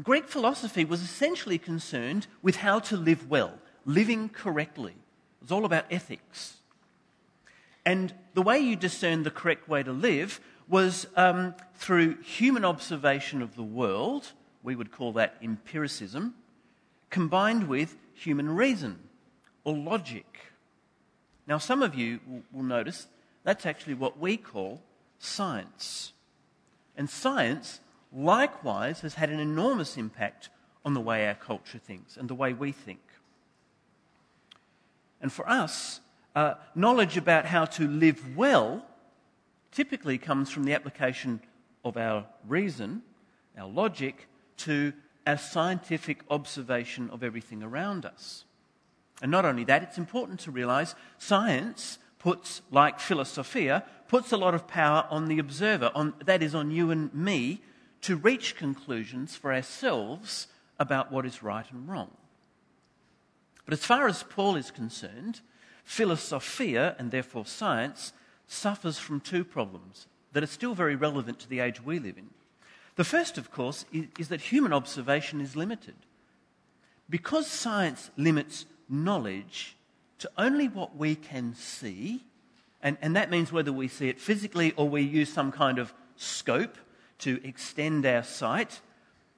Greek 0.00 0.28
philosophy 0.28 0.84
was 0.84 1.02
essentially 1.02 1.58
concerned 1.58 2.28
with 2.40 2.54
how 2.54 2.78
to 2.78 2.96
live 2.96 3.28
well, 3.28 3.58
living 3.84 4.28
correctly. 4.28 4.92
It 4.92 5.42
was 5.42 5.50
all 5.50 5.64
about 5.64 5.86
ethics. 5.90 6.58
And 7.84 8.14
the 8.34 8.42
way 8.42 8.60
you 8.60 8.76
discerned 8.76 9.26
the 9.26 9.32
correct 9.32 9.68
way 9.68 9.82
to 9.82 9.90
live 9.90 10.40
was 10.68 11.08
um, 11.16 11.56
through 11.74 12.22
human 12.22 12.64
observation 12.64 13.42
of 13.42 13.56
the 13.56 13.64
world, 13.64 14.30
we 14.62 14.76
would 14.76 14.92
call 14.92 15.10
that 15.14 15.34
empiricism, 15.42 16.34
combined 17.10 17.68
with 17.68 17.96
human 18.14 18.48
reason 18.50 18.98
or 19.64 19.76
logic. 19.76 20.26
Now, 21.46 21.58
some 21.58 21.82
of 21.82 21.94
you 21.94 22.20
will, 22.52 22.62
notice 22.62 23.06
that's 23.42 23.64
actually 23.64 23.94
what 23.94 24.18
we 24.18 24.36
call 24.36 24.82
science. 25.18 26.12
And 26.96 27.08
science 27.08 27.80
likewise 28.12 29.00
has 29.00 29.14
had 29.14 29.30
an 29.30 29.40
enormous 29.40 29.96
impact 29.96 30.50
on 30.84 30.94
the 30.94 31.00
way 31.00 31.26
our 31.26 31.34
culture 31.34 31.78
thinks 31.78 32.16
and 32.16 32.28
the 32.28 32.34
way 32.34 32.52
we 32.52 32.72
think. 32.72 33.00
And 35.20 35.32
for 35.32 35.48
us, 35.48 36.00
uh, 36.36 36.54
knowledge 36.74 37.16
about 37.16 37.46
how 37.46 37.64
to 37.64 37.88
live 37.88 38.36
well 38.36 38.84
typically 39.72 40.18
comes 40.18 40.50
from 40.50 40.64
the 40.64 40.74
application 40.74 41.40
of 41.84 41.96
our 41.96 42.26
reason, 42.46 43.02
our 43.58 43.68
logic, 43.68 44.26
to 44.58 44.92
our 45.28 45.36
scientific 45.36 46.24
observation 46.30 47.10
of 47.10 47.22
everything 47.22 47.62
around 47.62 48.06
us. 48.06 48.46
And 49.20 49.30
not 49.30 49.44
only 49.44 49.62
that, 49.64 49.82
it's 49.82 49.98
important 49.98 50.40
to 50.40 50.50
realize 50.50 50.94
science 51.18 51.98
puts, 52.18 52.62
like 52.70 52.98
philosophia, 52.98 53.84
puts 54.08 54.32
a 54.32 54.38
lot 54.38 54.54
of 54.54 54.66
power 54.66 55.06
on 55.10 55.26
the 55.26 55.38
observer, 55.38 55.90
on, 55.94 56.14
that 56.24 56.42
is, 56.42 56.54
on 56.54 56.70
you 56.70 56.90
and 56.90 57.12
me, 57.12 57.60
to 58.00 58.16
reach 58.16 58.56
conclusions 58.56 59.36
for 59.36 59.52
ourselves 59.52 60.46
about 60.78 61.12
what 61.12 61.26
is 61.26 61.42
right 61.42 61.70
and 61.70 61.86
wrong. 61.86 62.10
But 63.66 63.74
as 63.74 63.84
far 63.84 64.08
as 64.08 64.22
Paul 64.22 64.56
is 64.56 64.70
concerned, 64.70 65.42
philosophia, 65.84 66.96
and 66.98 67.10
therefore 67.10 67.44
science, 67.44 68.14
suffers 68.46 68.98
from 68.98 69.20
two 69.20 69.44
problems 69.44 70.06
that 70.32 70.42
are 70.42 70.46
still 70.46 70.74
very 70.74 70.96
relevant 70.96 71.38
to 71.40 71.48
the 71.50 71.60
age 71.60 71.84
we 71.84 71.98
live 71.98 72.16
in. 72.16 72.30
The 72.98 73.04
first, 73.04 73.38
of 73.38 73.52
course, 73.52 73.84
is, 74.18 74.26
that 74.26 74.40
human 74.40 74.72
observation 74.72 75.40
is 75.40 75.54
limited. 75.54 75.94
Because 77.08 77.46
science 77.46 78.10
limits 78.16 78.66
knowledge 78.88 79.76
to 80.18 80.28
only 80.36 80.66
what 80.66 80.96
we 80.96 81.14
can 81.14 81.54
see, 81.54 82.24
and, 82.82 82.98
and 83.00 83.14
that 83.14 83.30
means 83.30 83.52
whether 83.52 83.72
we 83.72 83.86
see 83.86 84.08
it 84.08 84.18
physically 84.18 84.72
or 84.72 84.88
we 84.88 85.02
use 85.02 85.32
some 85.32 85.52
kind 85.52 85.78
of 85.78 85.94
scope 86.16 86.76
to 87.18 87.40
extend 87.44 88.04
our 88.04 88.24
sight, 88.24 88.80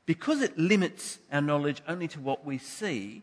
because 0.06 0.40
it 0.40 0.56
limits 0.56 1.18
our 1.30 1.42
knowledge 1.42 1.82
only 1.86 2.08
to 2.08 2.18
what 2.18 2.46
we 2.46 2.56
see, 2.56 3.22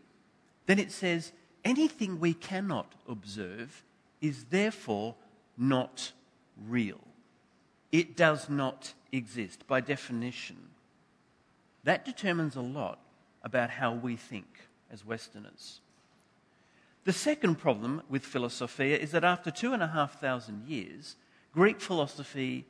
then 0.66 0.78
it 0.78 0.92
says 0.92 1.32
anything 1.64 2.20
we 2.20 2.32
cannot 2.32 2.92
observe 3.08 3.82
is 4.20 4.44
therefore 4.44 5.16
not 5.56 6.12
real. 6.68 7.00
It 7.90 8.16
does 8.16 8.48
not 8.48 8.94
exist 9.12 9.66
by 9.66 9.80
definition. 9.80 10.56
That 11.84 12.04
determines 12.04 12.56
a 12.56 12.60
lot 12.60 12.98
about 13.42 13.70
how 13.70 13.92
we 13.92 14.16
think 14.16 14.46
as 14.90 15.04
Westerners. 15.04 15.80
The 17.04 17.12
second 17.12 17.56
problem 17.56 18.02
with 18.08 18.24
philosophia 18.24 18.98
is 18.98 19.12
that 19.12 19.24
after 19.24 19.50
two 19.50 19.72
and 19.72 19.82
a 19.82 19.88
half 19.88 20.20
thousand 20.20 20.68
years, 20.68 21.16
Greek 21.54 21.80
philosophy 21.80 22.66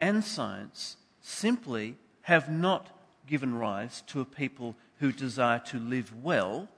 and 0.00 0.24
science 0.24 0.96
simply 1.20 1.96
have 2.22 2.50
not 2.50 2.88
given 3.26 3.54
rise 3.54 4.02
to 4.06 4.20
a 4.20 4.24
people 4.24 4.76
who 4.98 5.12
desire 5.12 5.58
to 5.58 5.78
live 5.78 6.12
well 6.22 6.68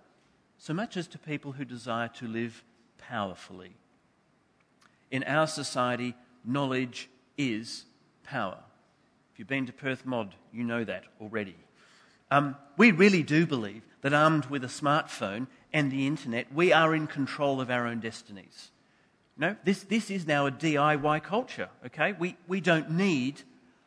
so 0.59 0.73
much 0.73 0.97
as 0.97 1.07
to 1.07 1.19
people 1.19 1.53
who 1.53 1.65
desire 1.65 2.09
to 2.09 2.27
live 2.27 2.65
powerfully. 2.99 3.73
In 5.11 5.23
our 5.25 5.47
society, 5.47 6.15
knowledge 6.45 7.09
is 7.37 7.85
power. 8.25 8.59
If 9.35 9.41
you've 9.41 9.49
been 9.49 9.67
to 9.67 9.73
Perth 9.73 10.07
Mod, 10.07 10.33
you 10.53 10.63
know 10.63 10.85
that 10.85 11.07
already. 11.21 11.57
Um, 12.31 12.55
we 12.77 12.93
really 12.93 13.25
do 13.25 13.47
believe 13.47 13.83
that 14.03 14.15
armed 14.15 14.47
with 14.47 14.63
a 14.63 14.69
smartphone 14.69 15.49
and 15.73 15.91
the 15.91 16.07
internet, 16.07 16.55
we 16.55 16.73
are 16.73 16.95
in 16.95 17.09
control 17.09 17.61
of 17.61 17.69
our 17.69 17.85
own 17.85 17.99
destinies. 17.99 18.71
No, 19.37 19.57
this, 19.65 19.83
this 19.83 20.09
is 20.09 20.25
now 20.25 20.47
a 20.47 20.53
DIY 20.53 21.25
culture, 21.25 21.69
okay? 21.85 22.13
We, 22.13 22.37
we 22.47 22.61
don't 22.61 22.93
need 22.93 23.43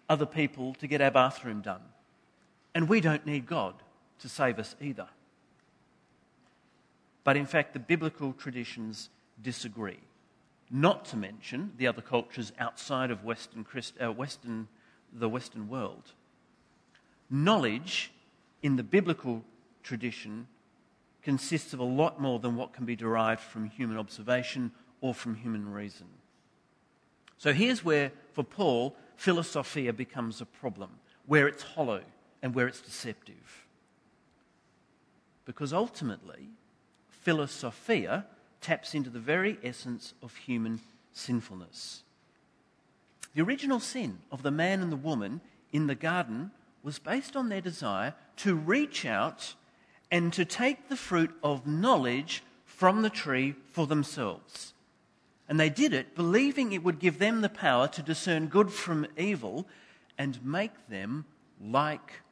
other 0.09 0.25
people 0.25 0.73
to 0.81 0.87
get 0.87 0.99
our 0.99 1.11
bathroom 1.11 1.61
done. 1.61 1.81
And 2.75 2.89
we 2.89 2.99
don't 2.99 3.25
need 3.25 3.45
God 3.45 3.75
to 4.19 4.27
save 4.27 4.59
us 4.59 4.75
either. 4.81 5.07
But 7.23 7.37
in 7.37 7.45
fact, 7.45 7.71
the 7.71 7.79
biblical 7.79 8.33
traditions 8.33 9.07
disagree. 9.41 9.99
Not 10.69 11.05
to 11.05 11.15
mention 11.15 11.71
the 11.77 11.87
other 11.87 12.01
cultures 12.01 12.51
outside 12.59 13.11
of 13.11 13.23
Western, 13.23 13.63
Christ, 13.63 13.93
uh, 14.03 14.11
Western, 14.11 14.67
the 15.11 15.29
Western 15.29 15.69
world. 15.69 16.11
Knowledge 17.29 18.11
in 18.61 18.75
the 18.75 18.83
biblical 18.83 19.43
tradition 19.83 20.47
consists 21.21 21.73
of 21.73 21.79
a 21.79 21.83
lot 21.83 22.21
more 22.21 22.39
than 22.39 22.55
what 22.55 22.73
can 22.73 22.85
be 22.85 22.95
derived 22.95 23.41
from 23.41 23.69
human 23.69 23.97
observation 23.97 24.71
or 25.01 25.13
from 25.13 25.35
human 25.35 25.71
reason. 25.71 26.07
So 27.37 27.53
here's 27.53 27.83
where, 27.83 28.11
for 28.33 28.43
Paul, 28.43 28.95
philosophia 29.15 29.93
becomes 29.93 30.41
a 30.41 30.45
problem, 30.45 30.89
where 31.25 31.47
it's 31.47 31.63
hollow 31.63 32.01
and 32.41 32.55
where 32.55 32.67
it's 32.67 32.81
deceptive. 32.81 33.65
Because 35.45 35.73
ultimately, 35.73 36.49
philosophia 37.09 38.25
taps 38.61 38.93
into 38.93 39.09
the 39.09 39.19
very 39.19 39.57
essence 39.63 40.13
of 40.23 40.35
human 40.35 40.79
sinfulness. 41.13 42.03
The 43.37 43.43
original 43.43 43.79
sin 43.79 44.17
of 44.31 44.41
the 44.41 44.49
man 44.49 44.81
and 44.81 44.91
the 44.91 44.95
woman 44.95 45.41
in 45.71 45.85
the 45.85 45.93
garden 45.93 46.49
was 46.81 46.97
based 46.97 47.35
on 47.35 47.49
their 47.49 47.61
desire 47.61 48.15
to 48.37 48.55
reach 48.55 49.05
out 49.05 49.53
and 50.09 50.33
to 50.33 50.43
take 50.43 50.89
the 50.89 50.95
fruit 50.95 51.29
of 51.43 51.67
knowledge 51.67 52.41
from 52.65 53.03
the 53.03 53.11
tree 53.11 53.53
for 53.69 53.85
themselves. 53.85 54.73
And 55.47 55.59
they 55.59 55.69
did 55.69 55.93
it 55.93 56.15
believing 56.15 56.71
it 56.71 56.83
would 56.83 56.97
give 56.97 57.19
them 57.19 57.41
the 57.41 57.47
power 57.47 57.87
to 57.89 58.01
discern 58.01 58.47
good 58.47 58.71
from 58.71 59.05
evil 59.15 59.67
and 60.17 60.43
make 60.43 60.87
them 60.89 61.25
like 61.61 62.23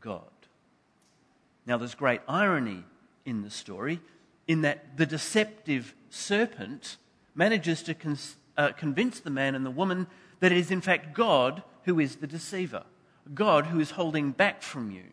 God. 0.00 0.22
Now, 1.66 1.76
there's 1.76 1.94
great 1.94 2.22
irony 2.26 2.84
in 3.26 3.42
the 3.42 3.50
story 3.50 4.00
in 4.46 4.62
that 4.62 4.96
the 4.96 5.04
deceptive 5.04 5.94
serpent 6.08 6.96
manages 7.34 7.82
to 7.82 7.92
con- 7.92 8.16
uh, 8.56 8.72
convince 8.72 9.20
the 9.20 9.28
man 9.28 9.54
and 9.54 9.66
the 9.66 9.70
woman 9.70 10.06
that 10.40 10.52
it 10.52 10.58
is, 10.58 10.70
in 10.70 10.80
fact, 10.80 11.14
God 11.14 11.62
who 11.84 11.98
is 12.00 12.16
the 12.16 12.26
deceiver, 12.26 12.84
God 13.34 13.66
who 13.66 13.80
is 13.80 13.92
holding 13.92 14.30
back 14.32 14.62
from 14.62 14.90
you. 14.90 15.04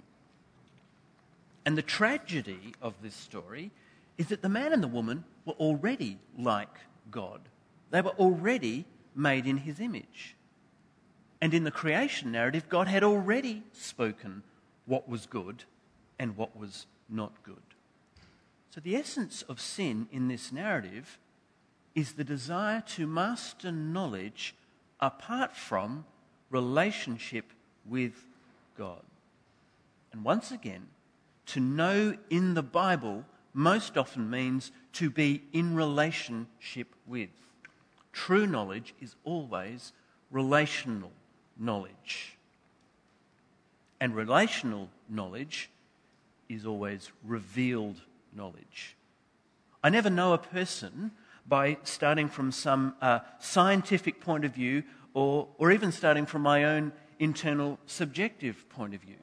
And 1.65 1.77
the 1.77 1.81
tragedy 1.81 2.73
of 2.81 2.93
this 3.01 3.15
story 3.15 3.71
is 4.17 4.27
that 4.27 4.41
the 4.41 4.49
man 4.49 4.71
and 4.71 4.83
the 4.83 4.87
woman 4.87 5.23
were 5.45 5.53
already 5.53 6.19
like 6.37 6.77
God. 7.09 7.41
They 7.91 8.01
were 8.01 8.11
already 8.11 8.85
made 9.15 9.45
in 9.47 9.57
his 9.57 9.79
image. 9.79 10.35
And 11.41 11.53
in 11.53 11.63
the 11.63 11.71
creation 11.71 12.31
narrative, 12.31 12.69
God 12.69 12.87
had 12.87 13.03
already 13.03 13.63
spoken 13.73 14.43
what 14.85 15.09
was 15.09 15.25
good 15.25 15.63
and 16.19 16.37
what 16.37 16.57
was 16.57 16.85
not 17.09 17.43
good. 17.43 17.57
So, 18.69 18.81
the 18.81 18.95
essence 18.95 19.41
of 19.43 19.61
sin 19.61 20.07
in 20.11 20.27
this 20.27 20.51
narrative 20.51 21.17
is 21.93 22.13
the 22.13 22.23
desire 22.23 22.81
to 22.81 23.07
master 23.07 23.71
knowledge 23.71 24.53
apart 24.99 25.55
from 25.55 26.05
relationship 26.49 27.45
with 27.85 28.13
God. 28.77 29.01
And 30.11 30.23
once 30.23 30.51
again, 30.51 30.87
to 31.47 31.59
know 31.59 32.17
in 32.29 32.53
the 32.53 32.63
Bible 32.63 33.25
most 33.53 33.97
often 33.97 34.29
means 34.29 34.71
to 34.93 35.09
be 35.09 35.43
in 35.53 35.75
relationship 35.75 36.87
with. 37.07 37.29
True 38.11 38.47
knowledge 38.47 38.93
is 39.01 39.15
always 39.23 39.93
relational 40.31 41.11
knowledge. 41.57 42.37
And 43.99 44.15
relational 44.15 44.89
knowledge 45.09 45.69
is 46.49 46.65
always 46.65 47.11
revealed 47.23 48.01
knowledge. 48.35 48.95
I 49.83 49.89
never 49.89 50.09
know 50.09 50.33
a 50.33 50.37
person 50.37 51.11
by 51.45 51.77
starting 51.83 52.27
from 52.27 52.51
some 52.51 52.95
uh, 53.01 53.19
scientific 53.39 54.19
point 54.19 54.45
of 54.45 54.53
view 54.53 54.83
or, 55.13 55.47
or 55.57 55.71
even 55.71 55.91
starting 55.91 56.25
from 56.25 56.41
my 56.41 56.63
own 56.63 56.91
internal 57.19 57.79
subjective 57.85 58.67
point 58.69 58.93
of 58.93 59.01
view. 59.01 59.15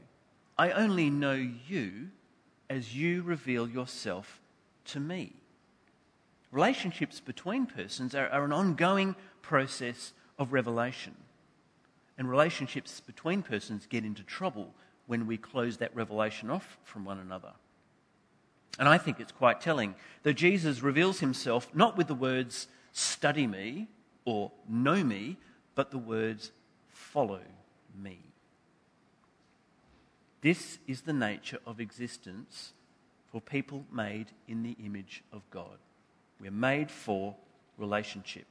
I 0.59 0.71
only 0.71 1.11
know 1.11 1.33
you 1.35 2.09
as 2.71 2.95
you 2.95 3.23
reveal 3.23 3.69
yourself 3.69 4.41
to 4.87 5.01
me. 5.01 5.35
Relationships 6.51 7.21
between 7.21 7.67
persons 7.67 8.15
are, 8.15 8.29
are 8.29 8.45
an 8.45 8.53
ongoing 8.53 9.17
process 9.41 10.13
of 10.39 10.53
revelation. 10.53 11.15
And 12.19 12.31
relationships 12.31 13.01
between 13.01 13.43
persons 13.43 13.87
get 13.87 14.05
into 14.05 14.23
trouble 14.23 14.75
when 15.07 15.27
we 15.27 15.37
close 15.37 15.79
that 15.79 15.95
revelation 15.95 16.51
off 16.51 16.79
from 16.85 17.05
one 17.05 17.19
another. 17.19 17.53
And 18.79 18.89
I 18.89 18.99
think 18.99 19.21
it's 19.21 19.33
quite 19.33 19.61
telling 19.61 19.95
that 20.23 20.35
Jesus 20.35 20.83
reveals 20.83 21.21
himself 21.21 21.69
not 21.75 21.97
with 21.97 22.07
the 22.07 22.15
words, 22.15 22.69
study 22.93 23.47
me 23.47 23.89
or 24.25 24.53
know 24.69 25.03
me, 25.05 25.37
but 25.75 25.91
the 25.91 25.99
words, 25.99 26.53
follow 26.89 27.41
me. 28.01 28.19
This 30.41 30.79
is 30.87 31.03
the 31.03 31.13
nature 31.13 31.59
of 31.67 31.81
existence 31.81 32.73
for 33.31 33.41
people 33.41 33.85
made 33.93 34.27
in 34.49 34.63
the 34.63 34.77
image 34.85 35.23
of 35.33 35.43
God. 35.51 35.79
We're 36.41 36.51
made 36.51 36.91
for 36.91 37.37
relationship. 37.79 38.47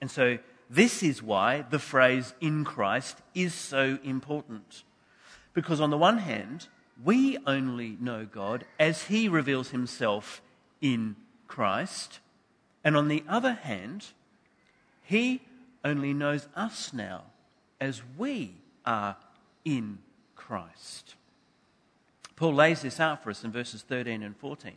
And 0.00 0.10
so, 0.10 0.38
this 0.70 1.02
is 1.02 1.22
why 1.22 1.66
the 1.68 1.78
phrase 1.78 2.32
in 2.40 2.64
Christ 2.64 3.18
is 3.34 3.52
so 3.52 3.98
important. 4.02 4.84
Because, 5.52 5.80
on 5.80 5.90
the 5.90 5.98
one 5.98 6.18
hand, 6.18 6.68
we 7.04 7.38
only 7.46 7.96
know 8.00 8.24
God 8.24 8.64
as 8.78 9.04
He 9.04 9.28
reveals 9.28 9.70
Himself 9.70 10.42
in 10.80 11.16
Christ. 11.48 12.20
And 12.84 12.96
on 12.96 13.08
the 13.08 13.24
other 13.28 13.54
hand, 13.54 14.06
He 15.02 15.42
only 15.84 16.12
knows 16.12 16.48
us 16.54 16.92
now 16.92 17.24
as 17.80 18.02
we 18.16 18.54
are 18.84 19.16
in 19.64 19.98
Christ. 20.36 21.14
Paul 22.36 22.54
lays 22.54 22.82
this 22.82 23.00
out 23.00 23.22
for 23.22 23.30
us 23.30 23.44
in 23.44 23.52
verses 23.52 23.82
13 23.82 24.22
and 24.22 24.36
14. 24.36 24.72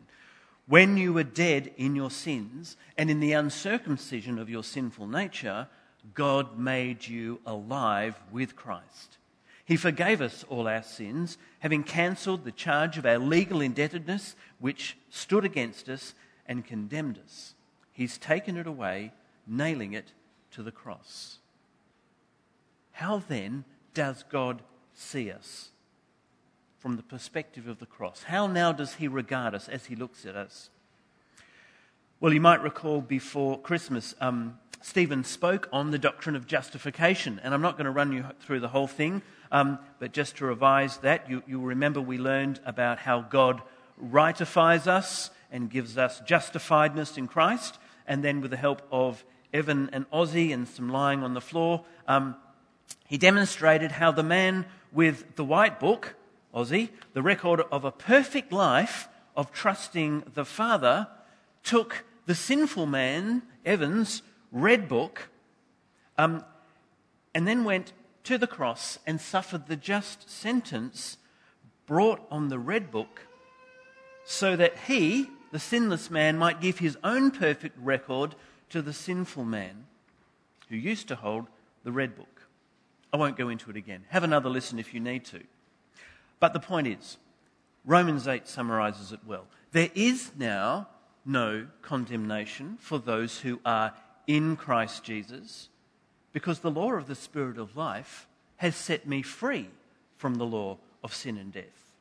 When 0.68 0.98
you 0.98 1.14
were 1.14 1.24
dead 1.24 1.72
in 1.78 1.96
your 1.96 2.12
sins 2.12 2.76
and 2.98 3.10
in 3.10 3.20
the 3.20 3.34
uncircumcision 3.34 4.40
of 4.40 4.50
your 4.50 4.64
sinful 4.64 5.08
nature, 5.08 5.68
God 6.14 6.58
made 6.58 7.08
you 7.08 7.40
alive 7.46 8.20
with 8.32 8.56
Christ. 8.56 9.18
He 9.66 9.78
forgave 9.78 10.22
us 10.22 10.46
all 10.48 10.68
our 10.68 10.84
sins, 10.84 11.38
having 11.66 11.82
cancelled 11.82 12.44
the 12.44 12.52
charge 12.52 12.96
of 12.96 13.08
our 13.08 13.18
legal 13.18 13.60
indebtedness 13.60 14.36
which 14.60 14.96
stood 15.10 15.44
against 15.44 15.90
us 15.90 16.14
and 16.46 16.64
condemned 16.64 17.18
us. 17.18 17.56
He's 17.92 18.20
taken 18.20 18.56
it 18.56 18.68
away, 18.68 19.12
nailing 19.48 19.94
it 19.94 20.12
to 20.52 20.62
the 20.62 20.72
cross. 20.72 21.40
How 22.92 23.24
then 23.28 23.64
does 23.96 24.24
God 24.30 24.62
see 24.94 25.32
us? 25.32 25.70
From 26.78 26.98
the 26.98 27.02
perspective 27.02 27.68
of 27.68 27.80
the 27.80 27.88
cross. 27.88 28.22
How 28.22 28.46
now 28.46 28.72
does 28.72 28.94
he 28.94 29.08
regard 29.08 29.56
us 29.56 29.68
as 29.68 29.88
he 29.88 29.96
looks 29.96 30.24
at 30.24 30.36
us? 30.36 30.70
Well, 32.20 32.32
you 32.32 32.42
might 32.42 32.62
recall 32.62 33.02
before 33.02 33.60
Christmas, 33.60 34.14
um, 34.22 34.60
Stephen 34.84 35.24
spoke 35.24 35.68
on 35.74 35.90
the 35.90 35.98
doctrine 35.98 36.36
of 36.36 36.46
justification, 36.46 37.42
and 37.44 37.56
I'm 37.56 37.64
not 37.64 37.76
going 37.76 37.86
to 37.86 37.92
run 37.92 38.12
you 38.12 38.24
through 38.40 38.60
the 38.60 38.68
whole 38.68 38.86
thing. 38.86 39.24
Um, 39.52 39.80
but 40.00 40.12
just 40.12 40.38
to 40.38 40.46
revise 40.46 40.98
that, 40.98 41.30
you, 41.30 41.44
you 41.48 41.62
remember 41.62 42.02
we 42.02 42.18
learned 42.18 42.60
about 42.66 43.00
how 43.00 43.22
God 43.22 43.62
rightifies 44.04 44.88
us 44.88 45.30
and 45.52 45.70
gives 45.70 45.98
us 45.98 46.22
justifiedness 46.22 47.18
in 47.18 47.28
Christ. 47.28 47.78
And 48.08 48.24
then, 48.24 48.42
with 48.42 48.52
the 48.52 48.58
help 48.58 48.82
of 48.92 49.24
Evan 49.54 49.90
and 49.94 50.10
Ozzy 50.12 50.54
and 50.54 50.68
some 50.68 50.90
lying 50.90 51.24
on 51.24 51.34
the 51.34 51.42
floor, 51.42 51.86
um, 52.08 52.36
he 53.08 53.18
demonstrated 53.18 53.92
how 53.92 54.12
the 54.12 54.24
man 54.24 54.66
with 54.92 55.36
the 55.36 55.46
white 55.46 55.80
book, 55.80 56.16
Ozzy, 56.54 56.90
the 57.14 57.22
record 57.22 57.62
of 57.72 57.86
a 57.86 57.92
perfect 57.92 58.52
life 58.52 59.08
of 59.36 59.52
trusting 59.52 60.24
the 60.34 60.46
Father, 60.46 61.08
took 61.64 62.04
the 62.26 62.36
sinful 62.36 62.86
man, 62.86 63.44
Evan's, 63.66 64.22
red 64.52 64.88
book, 64.88 65.30
um, 66.18 66.44
and 67.34 67.48
then 67.48 67.64
went 67.64 67.92
to 68.26 68.38
the 68.38 68.48
cross 68.48 69.00
and 69.08 69.22
suffered 69.22 69.68
the 69.68 69.76
just 69.76 70.30
sentence 70.30 71.18
brought 71.86 72.22
on 72.30 72.50
the 72.50 72.60
red 72.60 72.92
book 72.92 73.28
so 74.26 74.56
that 74.56 74.78
he, 74.88 75.30
the 75.52 75.60
sinless 75.60 76.10
man, 76.10 76.38
might 76.38 76.60
give 76.60 76.80
his 76.80 76.98
own 77.04 77.32
perfect 77.32 77.78
record 77.80 78.36
to 78.70 78.82
the 78.82 78.94
sinful 78.94 79.46
man 79.46 79.86
who 80.70 80.76
used 80.76 81.08
to 81.08 81.16
hold 81.16 81.46
the 81.84 81.92
red 81.92 82.16
book. 82.16 82.42
I 83.14 83.18
won't 83.18 83.38
go 83.38 83.50
into 83.50 83.70
it 83.70 83.78
again. 83.78 84.04
Have 84.10 84.24
another 84.24 84.50
listen 84.50 84.80
if 84.80 84.94
you 84.94 85.00
need 85.00 85.24
to. 85.26 85.42
But 86.40 86.54
the 86.54 86.60
point 86.60 86.88
is, 86.88 87.18
Romans 87.86 88.28
8 88.28 88.48
summarizes 88.48 89.12
it 89.12 89.20
well. 89.26 89.46
There 89.72 89.92
is 89.94 90.32
now 90.38 90.88
no 91.26 91.68
condemnation 91.82 92.78
for 92.80 92.98
those 92.98 93.40
who 93.40 93.60
are 93.64 93.94
in 94.28 94.56
Christ 94.56 95.04
Jesus 95.04 95.70
because 96.36 96.60
the 96.60 96.70
law 96.70 96.92
of 96.92 97.08
the 97.08 97.16
Spirit 97.16 97.58
of 97.58 97.78
life 97.78 98.28
has 98.58 98.76
set 98.76 99.08
me 99.08 99.22
free 99.22 99.70
from 100.18 100.36
the 100.36 100.46
law 100.46 100.78
of 101.02 101.14
sin 101.14 101.38
and 101.38 101.54
death. 101.54 101.94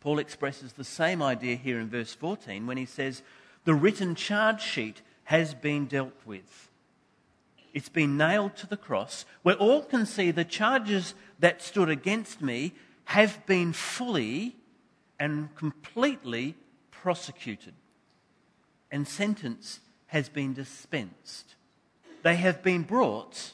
Paul 0.00 0.18
expresses 0.18 0.72
the 0.72 0.82
same 0.82 1.22
idea 1.22 1.56
here 1.56 1.78
in 1.78 1.90
verse 1.90 2.14
14 2.14 2.66
when 2.66 2.78
he 2.78 2.86
says, 2.86 3.20
The 3.66 3.74
written 3.74 4.14
charge 4.14 4.62
sheet 4.62 5.02
has 5.24 5.52
been 5.52 5.84
dealt 5.84 6.14
with. 6.24 6.70
It's 7.74 7.90
been 7.90 8.16
nailed 8.16 8.56
to 8.56 8.66
the 8.66 8.78
cross, 8.78 9.26
where 9.42 9.56
all 9.56 9.82
can 9.82 10.06
see 10.06 10.30
the 10.30 10.42
charges 10.42 11.12
that 11.38 11.60
stood 11.60 11.90
against 11.90 12.40
me 12.40 12.72
have 13.04 13.44
been 13.44 13.74
fully 13.74 14.56
and 15.20 15.54
completely 15.54 16.54
prosecuted, 16.90 17.74
and 18.90 19.06
sentence 19.06 19.80
has 20.06 20.30
been 20.30 20.54
dispensed 20.54 21.56
they 22.22 22.36
have 22.36 22.62
been 22.62 22.82
brought 22.82 23.52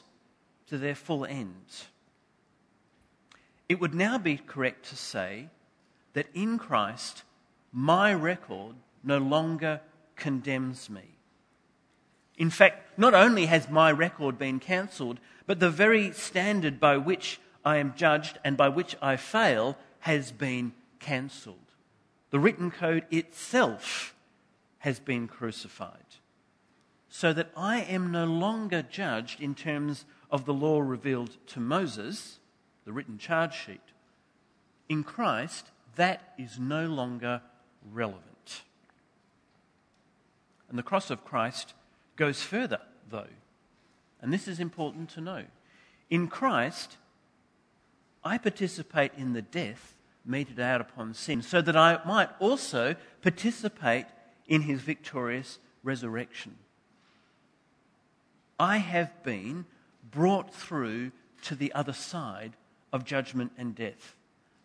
to 0.67 0.77
their 0.77 0.95
full 0.95 1.25
end. 1.25 1.85
It 3.67 3.79
would 3.79 3.93
now 3.93 4.17
be 4.17 4.37
correct 4.37 4.89
to 4.89 4.95
say 4.95 5.49
that 6.13 6.27
in 6.33 6.57
Christ, 6.57 7.23
my 7.71 8.13
record 8.13 8.75
no 9.03 9.17
longer 9.17 9.81
condemns 10.15 10.89
me. 10.89 11.15
In 12.37 12.49
fact, 12.49 12.97
not 12.97 13.13
only 13.13 13.47
has 13.47 13.69
my 13.69 13.91
record 13.91 14.37
been 14.37 14.59
cancelled, 14.59 15.19
but 15.45 15.59
the 15.59 15.69
very 15.69 16.11
standard 16.13 16.79
by 16.79 16.97
which 16.97 17.39
I 17.65 17.77
am 17.77 17.93
judged 17.95 18.37
and 18.43 18.55
by 18.55 18.69
which 18.69 18.95
I 19.01 19.17
fail 19.17 19.77
has 20.01 20.31
been 20.31 20.73
cancelled. 20.99 21.57
The 22.29 22.39
written 22.39 22.71
code 22.71 23.05
itself 23.11 24.15
has 24.79 24.99
been 24.99 25.27
crucified 25.27 26.18
so 27.09 27.33
that 27.33 27.51
I 27.57 27.81
am 27.81 28.11
no 28.11 28.25
longer 28.25 28.83
judged 28.83 29.41
in 29.41 29.55
terms 29.55 30.05
of 30.29 30.45
the 30.45 30.53
law 30.53 30.79
revealed 30.79 31.37
to 31.47 31.59
Moses, 31.59 32.39
the 32.85 32.93
written 32.93 33.17
charge 33.17 33.55
sheet. 33.55 33.81
In 34.87 35.03
Christ, 35.03 35.71
that 35.95 36.33
is 36.37 36.59
no 36.59 36.85
longer 36.85 37.41
relevant. 37.91 38.61
And 40.69 40.77
the 40.77 40.83
cross 40.83 41.09
of 41.09 41.25
Christ 41.25 41.73
goes 42.15 42.43
further, 42.43 42.79
though. 43.09 43.27
And 44.21 44.31
this 44.31 44.47
is 44.47 44.59
important 44.59 45.09
to 45.11 45.21
know. 45.21 45.45
In 46.09 46.27
Christ, 46.27 46.97
I 48.23 48.37
participate 48.37 49.13
in 49.17 49.33
the 49.33 49.41
death 49.41 49.95
meted 50.25 50.59
out 50.59 50.81
upon 50.81 51.13
sin, 51.13 51.41
so 51.41 51.61
that 51.61 51.75
I 51.75 51.99
might 52.05 52.29
also 52.39 52.95
participate 53.21 54.05
in 54.47 54.61
his 54.61 54.81
victorious 54.81 55.57
resurrection. 55.81 56.55
I 58.59 58.77
have 58.77 59.23
been 59.23 59.65
brought 60.11 60.53
through 60.53 61.11
to 61.43 61.55
the 61.55 61.71
other 61.73 61.93
side 61.93 62.53
of 62.91 63.05
judgment 63.05 63.51
and 63.57 63.73
death. 63.73 64.15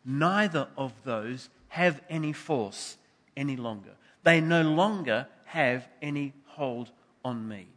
Neither 0.05 0.69
of 0.77 0.93
those 1.05 1.49
have 1.69 2.01
any 2.11 2.33
force 2.33 2.97
any 3.37 3.57
longer. 3.57 3.93
They 4.23 4.41
no 4.41 4.63
longer 4.63 5.29
have 5.45 5.89
any 6.03 6.33
hold 6.47 6.91
on 7.25 7.47
me. 7.47 7.69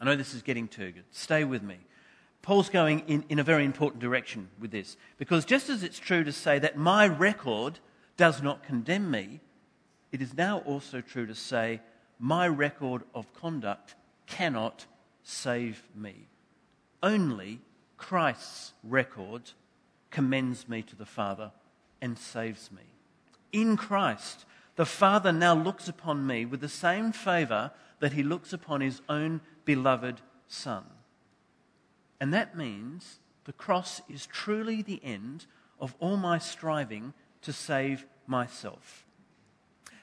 I 0.00 0.04
know 0.04 0.16
this 0.16 0.34
is 0.34 0.42
getting 0.42 0.68
turgid. 0.68 1.04
Stay 1.10 1.44
with 1.44 1.62
me. 1.62 1.78
Paul's 2.42 2.68
going 2.68 3.00
in, 3.08 3.24
in 3.28 3.38
a 3.38 3.44
very 3.44 3.64
important 3.64 4.00
direction 4.00 4.48
with 4.60 4.70
this. 4.70 4.96
Because 5.18 5.44
just 5.44 5.68
as 5.68 5.82
it's 5.82 5.98
true 5.98 6.22
to 6.22 6.32
say 6.32 6.58
that 6.58 6.76
my 6.76 7.06
record 7.06 7.80
does 8.16 8.42
not 8.42 8.62
condemn 8.62 9.10
me, 9.10 9.40
it 10.12 10.22
is 10.22 10.34
now 10.34 10.58
also 10.58 11.00
true 11.00 11.26
to 11.26 11.34
say 11.34 11.80
my 12.18 12.46
record 12.46 13.02
of 13.14 13.32
conduct 13.34 13.94
cannot 14.26 14.86
save 15.22 15.82
me. 15.94 16.28
Only 17.02 17.60
Christ's 17.96 18.72
record 18.82 19.52
commends 20.10 20.68
me 20.68 20.82
to 20.82 20.96
the 20.96 21.06
Father 21.06 21.52
and 22.00 22.18
saves 22.18 22.70
me. 22.70 22.82
In 23.52 23.76
Christ, 23.76 24.44
the 24.76 24.86
Father 24.86 25.32
now 25.32 25.54
looks 25.54 25.88
upon 25.88 26.26
me 26.26 26.44
with 26.44 26.60
the 26.60 26.68
same 26.68 27.12
favour 27.12 27.70
that 28.00 28.12
he 28.12 28.22
looks 28.22 28.52
upon 28.52 28.80
his 28.80 29.00
own 29.08 29.40
beloved 29.64 30.20
Son. 30.48 30.84
And 32.20 32.32
that 32.32 32.56
means 32.56 33.18
the 33.44 33.52
cross 33.52 34.00
is 34.08 34.26
truly 34.26 34.82
the 34.82 35.00
end 35.02 35.46
of 35.80 35.94
all 35.98 36.16
my 36.16 36.38
striving 36.38 37.14
to 37.42 37.52
save 37.52 38.06
myself. 38.26 39.04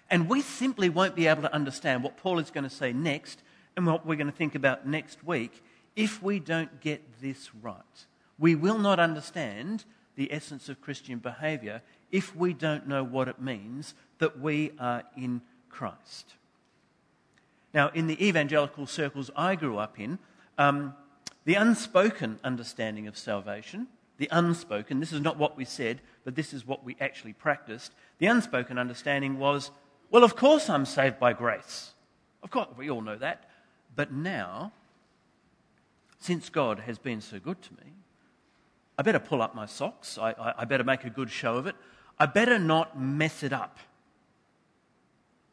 And 0.10 0.30
we 0.30 0.42
simply 0.42 0.90
won't 0.90 1.16
be 1.16 1.28
able 1.28 1.42
to 1.42 1.54
understand 1.54 2.04
what 2.04 2.18
Paul 2.18 2.40
is 2.40 2.52
going 2.52 2.64
to 2.64 2.70
say 2.70 2.94
next 2.94 3.42
and 3.76 3.86
what 3.86 4.06
we're 4.06 4.16
going 4.16 4.28
to 4.28 4.34
think 4.34 4.56
about 4.56 4.88
next 4.88 5.24
week 5.24 5.64
if 5.96 6.22
we 6.24 6.40
don't 6.40 6.82
get 6.82 7.22
this 7.22 7.54
right. 7.62 8.06
We 8.40 8.56
will 8.56 8.80
not 8.80 9.00
understand 9.00 9.86
the 10.16 10.32
essence 10.32 10.70
of 10.70 10.82
Christian 10.82 11.20
behaviour 11.20 11.82
if 12.12 12.36
we 12.36 12.54
don't 12.54 12.88
know 12.88 13.04
what 13.04 13.28
it 13.28 13.42
means 13.42 13.96
that 14.20 14.40
we 14.40 14.72
are 14.80 15.04
in 15.18 15.42
Christ. 15.70 16.34
Now, 17.74 17.90
in 17.90 18.08
the 18.08 18.24
evangelical 18.26 18.86
circles 18.86 19.32
I 19.36 19.56
grew 19.56 19.78
up 19.78 20.00
in, 20.00 20.20
um, 20.58 20.94
the 21.46 21.56
unspoken 21.56 22.40
understanding 22.44 23.08
of 23.08 23.18
salvation, 23.18 23.88
the 24.18 24.30
unspoken, 24.32 25.00
this 25.00 25.12
is 25.12 25.22
not 25.22 25.38
what 25.38 25.58
we 25.58 25.66
said, 25.66 26.00
but 26.24 26.36
this 26.36 26.54
is 26.54 26.66
what 26.66 26.84
we 26.84 26.96
actually 27.02 27.34
practiced. 27.34 27.92
The 28.20 28.28
unspoken 28.28 28.78
understanding 28.78 29.40
was, 29.40 29.72
well, 30.12 30.24
of 30.24 30.36
course 30.36 30.70
I'm 30.70 30.86
saved 30.86 31.20
by 31.20 31.34
grace. 31.34 31.92
Of 32.44 32.52
course, 32.52 32.68
we 32.78 32.90
all 32.90 33.02
know 33.02 33.18
that. 33.18 33.50
But 33.96 34.12
now, 34.12 34.72
since 36.20 36.50
God 36.50 36.80
has 36.80 36.98
been 36.98 37.22
so 37.22 37.40
good 37.40 37.62
to 37.62 37.74
me, 37.74 37.94
I 38.98 39.02
better 39.02 39.20
pull 39.20 39.42
up 39.42 39.56
my 39.56 39.66
socks. 39.66 40.18
I, 40.18 40.32
I, 40.32 40.54
I 40.60 40.66
better 40.66 40.84
make 40.84 41.04
a 41.04 41.10
good 41.10 41.30
show 41.30 41.58
of 41.58 41.68
it. 41.68 41.76
I 42.20 42.26
better 42.26 42.60
not 42.60 43.00
mess 43.00 43.44
it 43.44 43.54
up. 43.54 43.80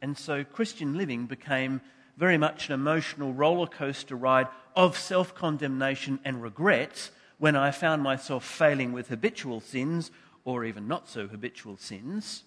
And 0.01 0.17
so 0.17 0.43
Christian 0.43 0.97
living 0.97 1.25
became 1.25 1.81
very 2.17 2.37
much 2.37 2.67
an 2.69 2.73
emotional 2.73 3.33
roller 3.33 3.67
coaster 3.67 4.15
ride 4.15 4.47
of 4.75 4.97
self 4.97 5.35
condemnation 5.35 6.19
and 6.23 6.41
regrets 6.41 7.11
when 7.37 7.55
I 7.55 7.71
found 7.71 8.03
myself 8.03 8.45
failing 8.45 8.93
with 8.93 9.09
habitual 9.09 9.59
sins 9.59 10.11
or 10.45 10.63
even 10.63 10.87
not 10.87 11.07
so 11.07 11.27
habitual 11.27 11.77
sins, 11.77 12.43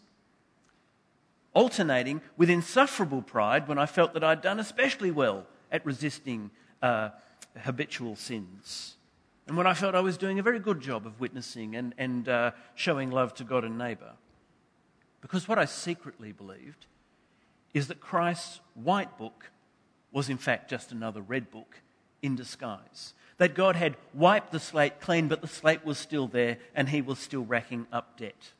alternating 1.52 2.20
with 2.37 2.50
insufferable 2.50 3.22
pride 3.22 3.68
when 3.68 3.78
I 3.78 3.87
felt 3.87 4.14
that 4.14 4.24
I'd 4.24 4.40
done 4.40 4.59
especially 4.59 5.11
well 5.11 5.46
at 5.74 5.84
resisting 5.84 6.52
uh, 6.82 7.10
habitual 7.58 8.14
sins. 8.14 8.94
And 9.48 9.56
when 9.56 9.66
I 9.66 9.74
felt 9.74 9.96
I 9.96 10.00
was 10.00 10.16
doing 10.16 10.38
a 10.38 10.42
very 10.42 10.60
good 10.60 10.80
job 10.80 11.04
of 11.04 11.18
witnessing 11.18 11.74
and, 11.74 11.92
and 11.98 12.28
uh, 12.28 12.52
showing 12.76 13.10
love 13.10 13.34
to 13.34 13.44
God 13.44 13.64
and 13.64 13.76
neighbour. 13.76 14.12
Because 15.20 15.48
what 15.48 15.58
I 15.58 15.64
secretly 15.64 16.30
believed 16.30 16.87
is 17.74 17.88
that 17.88 18.00
Christ's 18.00 18.60
white 18.74 19.18
book 19.18 19.50
was 20.12 20.30
in 20.30 20.38
fact 20.38 20.70
just 20.70 20.92
another 20.92 21.20
red 21.20 21.50
book 21.50 21.80
in 22.22 22.37
disguise. 22.37 23.12
That 23.38 23.56
God 23.56 23.74
had 23.74 23.96
wiped 24.14 24.52
the 24.52 24.60
slate 24.60 25.00
clean, 25.00 25.26
but 25.26 25.40
the 25.40 25.48
slate 25.48 25.84
was 25.84 25.98
still 25.98 26.28
there 26.28 26.58
and 26.76 26.88
he 26.88 27.02
was 27.02 27.18
still 27.18 27.44
racking 27.44 27.88
up 27.92 28.16
debt. 28.16 28.52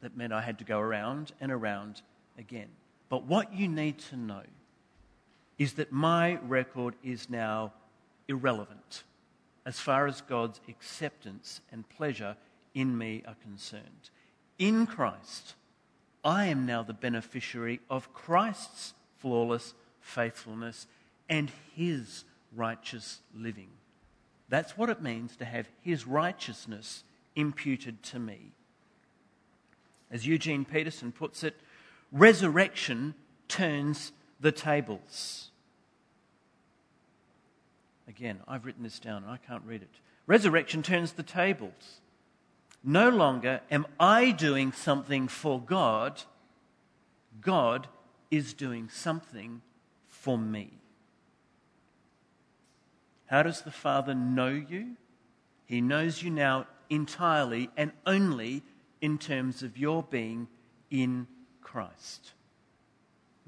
That 0.00 0.16
meant 0.16 0.32
I 0.32 0.40
had 0.40 0.58
to 0.60 0.64
go 0.64 0.80
around 0.80 1.32
and 1.42 1.52
around 1.52 2.00
again. 2.38 2.70
But 3.10 3.24
what 3.24 3.52
you 3.52 3.68
need 3.68 3.98
to 4.10 4.16
know 4.16 4.44
is 5.58 5.74
that 5.74 5.92
my 5.92 6.38
record 6.42 6.94
is 7.02 7.28
now 7.28 7.72
irrelevant 8.28 9.02
as 9.66 9.78
far 9.80 10.06
as 10.06 10.20
God's 10.22 10.60
acceptance 10.68 11.60
and 11.70 11.88
pleasure 11.88 12.36
in 12.74 12.96
me 12.96 13.22
are 13.26 13.36
concerned. 13.42 14.10
In 14.58 14.86
Christ, 14.86 15.54
I 16.24 16.46
am 16.46 16.64
now 16.64 16.82
the 16.82 16.94
beneficiary 16.94 17.80
of 17.90 18.12
Christ's 18.14 18.94
flawless 19.18 19.74
faithfulness 20.00 20.86
and 21.28 21.50
his 21.76 22.24
righteous 22.54 23.20
living. 23.34 23.68
That's 24.48 24.78
what 24.78 24.88
it 24.88 25.02
means 25.02 25.36
to 25.36 25.44
have 25.44 25.68
his 25.82 26.06
righteousness 26.06 27.04
imputed 27.36 28.02
to 28.04 28.18
me. 28.18 28.52
As 30.10 30.26
Eugene 30.26 30.64
Peterson 30.64 31.12
puts 31.12 31.44
it, 31.44 31.56
resurrection 32.10 33.14
turns 33.48 34.12
the 34.40 34.52
tables. 34.52 35.50
Again, 38.06 38.40
I've 38.48 38.64
written 38.64 38.82
this 38.82 38.98
down 38.98 39.22
and 39.22 39.30
I 39.30 39.36
can't 39.36 39.62
read 39.64 39.82
it. 39.82 40.00
Resurrection 40.26 40.82
turns 40.82 41.12
the 41.12 41.22
tables. 41.22 42.00
No 42.82 43.08
longer 43.08 43.60
am 43.70 43.86
I 43.98 44.30
doing 44.30 44.72
something 44.72 45.28
for 45.28 45.60
God, 45.60 46.22
God 47.40 47.88
is 48.30 48.54
doing 48.54 48.88
something 48.88 49.62
for 50.06 50.38
me. 50.38 50.70
How 53.26 53.42
does 53.42 53.62
the 53.62 53.70
Father 53.70 54.14
know 54.14 54.48
you? 54.48 54.96
He 55.66 55.80
knows 55.80 56.22
you 56.22 56.30
now 56.30 56.66
entirely 56.88 57.68
and 57.76 57.92
only 58.06 58.62
in 59.00 59.18
terms 59.18 59.62
of 59.62 59.76
your 59.76 60.02
being 60.02 60.48
in 60.90 61.26
Christ. 61.60 62.32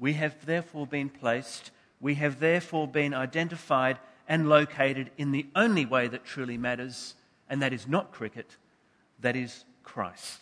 We 0.01 0.15
have 0.15 0.47
therefore 0.47 0.87
been 0.87 1.11
placed, 1.11 1.71
we 2.01 2.15
have 2.17 2.41
therefore 2.41 2.89
been 2.89 3.15
identified 3.15 3.99
and 4.27 4.49
located 4.49 5.11
in 5.19 5.31
the 5.31 5.47
only 5.55 5.85
way 5.85 6.09
that 6.09 6.25
truly 6.25 6.57
matters, 6.57 7.15
and 7.49 7.61
that 7.61 7.73
is 7.73 7.87
not 7.87 8.11
cricket, 8.11 8.57
that 9.21 9.37
is 9.37 9.65
Christ. 9.85 10.41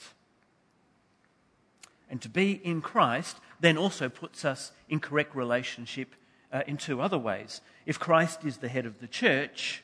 And 2.08 2.22
to 2.22 2.28
be 2.28 2.52
in 2.52 2.80
Christ 2.80 3.36
then 3.60 3.76
also 3.76 4.08
puts 4.08 4.44
us 4.44 4.72
in 4.88 5.00
correct 5.00 5.34
relationship 5.34 6.14
uh, 6.52 6.62
in 6.66 6.76
two 6.76 7.00
other 7.00 7.18
ways. 7.18 7.60
If 7.86 7.98
Christ 7.98 8.44
is 8.44 8.58
the 8.58 8.68
head 8.68 8.86
of 8.86 9.00
the 9.00 9.08
church, 9.08 9.82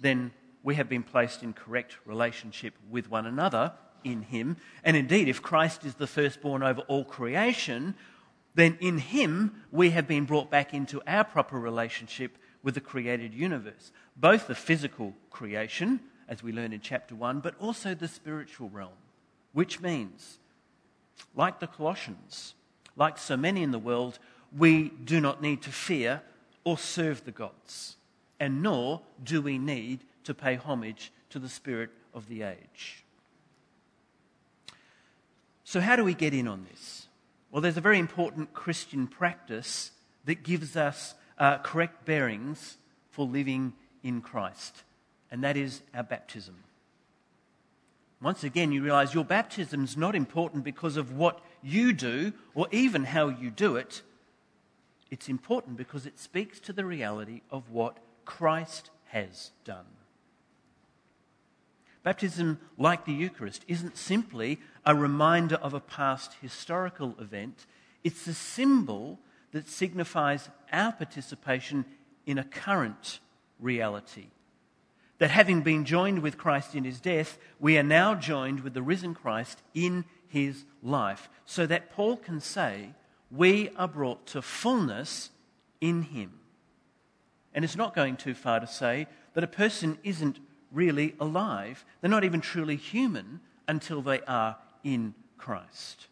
then 0.00 0.32
we 0.62 0.76
have 0.76 0.88
been 0.88 1.02
placed 1.02 1.42
in 1.42 1.52
correct 1.52 1.96
relationship 2.06 2.74
with 2.90 3.10
one 3.10 3.26
another 3.26 3.72
in 4.04 4.22
Him. 4.22 4.56
And 4.84 4.96
indeed, 4.96 5.28
if 5.28 5.42
Christ 5.42 5.84
is 5.84 5.94
the 5.94 6.06
firstborn 6.06 6.62
over 6.62 6.80
all 6.82 7.04
creation, 7.04 7.94
then 8.54 8.76
in 8.80 8.98
Him 8.98 9.62
we 9.70 9.90
have 9.90 10.06
been 10.06 10.24
brought 10.24 10.50
back 10.50 10.74
into 10.74 11.02
our 11.06 11.24
proper 11.24 11.58
relationship 11.58 12.36
with 12.62 12.74
the 12.74 12.80
created 12.80 13.34
universe, 13.34 13.92
both 14.16 14.46
the 14.46 14.54
physical 14.54 15.14
creation, 15.30 16.00
as 16.28 16.42
we 16.42 16.52
learn 16.52 16.72
in 16.72 16.80
chapter 16.80 17.14
1, 17.14 17.40
but 17.40 17.54
also 17.58 17.94
the 17.94 18.08
spiritual 18.08 18.68
realm, 18.68 18.92
which 19.52 19.80
means, 19.80 20.38
like 21.34 21.60
the 21.60 21.66
Colossians, 21.66 22.54
like 22.96 23.18
so 23.18 23.36
many 23.36 23.62
in 23.62 23.70
the 23.70 23.78
world, 23.78 24.18
we 24.56 24.90
do 25.04 25.20
not 25.20 25.42
need 25.42 25.62
to 25.62 25.70
fear 25.70 26.22
or 26.64 26.78
serve 26.78 27.24
the 27.24 27.32
gods, 27.32 27.96
and 28.38 28.62
nor 28.62 29.00
do 29.22 29.42
we 29.42 29.58
need 29.58 30.00
to 30.24 30.34
pay 30.34 30.54
homage 30.54 31.10
to 31.30 31.38
the 31.38 31.48
spirit 31.48 31.90
of 32.14 32.28
the 32.28 32.42
age. 32.42 33.04
So, 35.64 35.80
how 35.80 35.96
do 35.96 36.04
we 36.04 36.14
get 36.14 36.34
in 36.34 36.46
on 36.46 36.66
this? 36.70 37.08
Well, 37.52 37.60
there's 37.60 37.76
a 37.76 37.82
very 37.82 37.98
important 37.98 38.54
Christian 38.54 39.06
practice 39.06 39.90
that 40.24 40.42
gives 40.42 40.74
us 40.74 41.14
uh, 41.38 41.58
correct 41.58 42.06
bearings 42.06 42.78
for 43.10 43.26
living 43.26 43.74
in 44.02 44.22
Christ, 44.22 44.84
and 45.30 45.44
that 45.44 45.58
is 45.58 45.82
our 45.94 46.02
baptism. 46.02 46.56
Once 48.22 48.42
again, 48.42 48.72
you 48.72 48.82
realize 48.82 49.12
your 49.12 49.24
baptism 49.24 49.84
is 49.84 49.98
not 49.98 50.14
important 50.14 50.64
because 50.64 50.96
of 50.96 51.12
what 51.12 51.40
you 51.62 51.92
do 51.92 52.32
or 52.54 52.68
even 52.70 53.04
how 53.04 53.28
you 53.28 53.50
do 53.50 53.76
it. 53.76 54.00
It's 55.10 55.28
important 55.28 55.76
because 55.76 56.06
it 56.06 56.18
speaks 56.18 56.58
to 56.60 56.72
the 56.72 56.86
reality 56.86 57.42
of 57.50 57.70
what 57.70 57.98
Christ 58.24 58.88
has 59.08 59.50
done. 59.66 59.84
Baptism, 62.02 62.58
like 62.78 63.04
the 63.04 63.12
Eucharist, 63.12 63.64
isn't 63.68 63.96
simply 63.96 64.58
a 64.84 64.94
reminder 64.94 65.56
of 65.56 65.72
a 65.72 65.80
past 65.80 66.34
historical 66.40 67.14
event, 67.20 67.66
it's 68.02 68.26
a 68.26 68.34
symbol 68.34 69.20
that 69.52 69.68
signifies 69.68 70.48
our 70.72 70.92
participation 70.92 71.84
in 72.26 72.38
a 72.38 72.44
current 72.44 73.20
reality. 73.60 74.26
That 75.18 75.30
having 75.30 75.62
been 75.62 75.84
joined 75.84 76.20
with 76.20 76.38
Christ 76.38 76.74
in 76.74 76.82
his 76.82 76.98
death, 76.98 77.38
we 77.60 77.78
are 77.78 77.84
now 77.84 78.16
joined 78.16 78.60
with 78.60 78.74
the 78.74 78.82
risen 78.82 79.14
Christ 79.14 79.62
in 79.72 80.04
his 80.26 80.64
life, 80.82 81.28
so 81.44 81.66
that 81.66 81.90
Paul 81.90 82.16
can 82.16 82.40
say, 82.40 82.94
We 83.30 83.70
are 83.76 83.86
brought 83.86 84.26
to 84.28 84.42
fullness 84.42 85.30
in 85.80 86.02
him. 86.02 86.40
And 87.54 87.64
it's 87.64 87.76
not 87.76 87.94
going 87.94 88.16
too 88.16 88.34
far 88.34 88.58
to 88.58 88.66
say 88.66 89.06
that 89.34 89.44
a 89.44 89.48
person 89.48 89.98
isn't 90.02 90.40
really 90.72 91.14
alive. 91.20 91.84
They're 92.00 92.10
not 92.10 92.24
even 92.24 92.40
truly 92.40 92.76
human 92.76 93.40
until 93.68 94.02
they 94.02 94.20
are 94.22 94.56
in 94.82 95.14
Christ. 95.38 96.06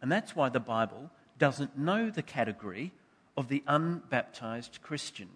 And 0.00 0.10
that's 0.10 0.36
why 0.36 0.48
the 0.48 0.60
Bible 0.60 1.10
doesn't 1.38 1.78
know 1.78 2.10
the 2.10 2.22
category 2.22 2.92
of 3.36 3.48
the 3.48 3.62
unbaptized 3.66 4.80
Christian. 4.82 5.28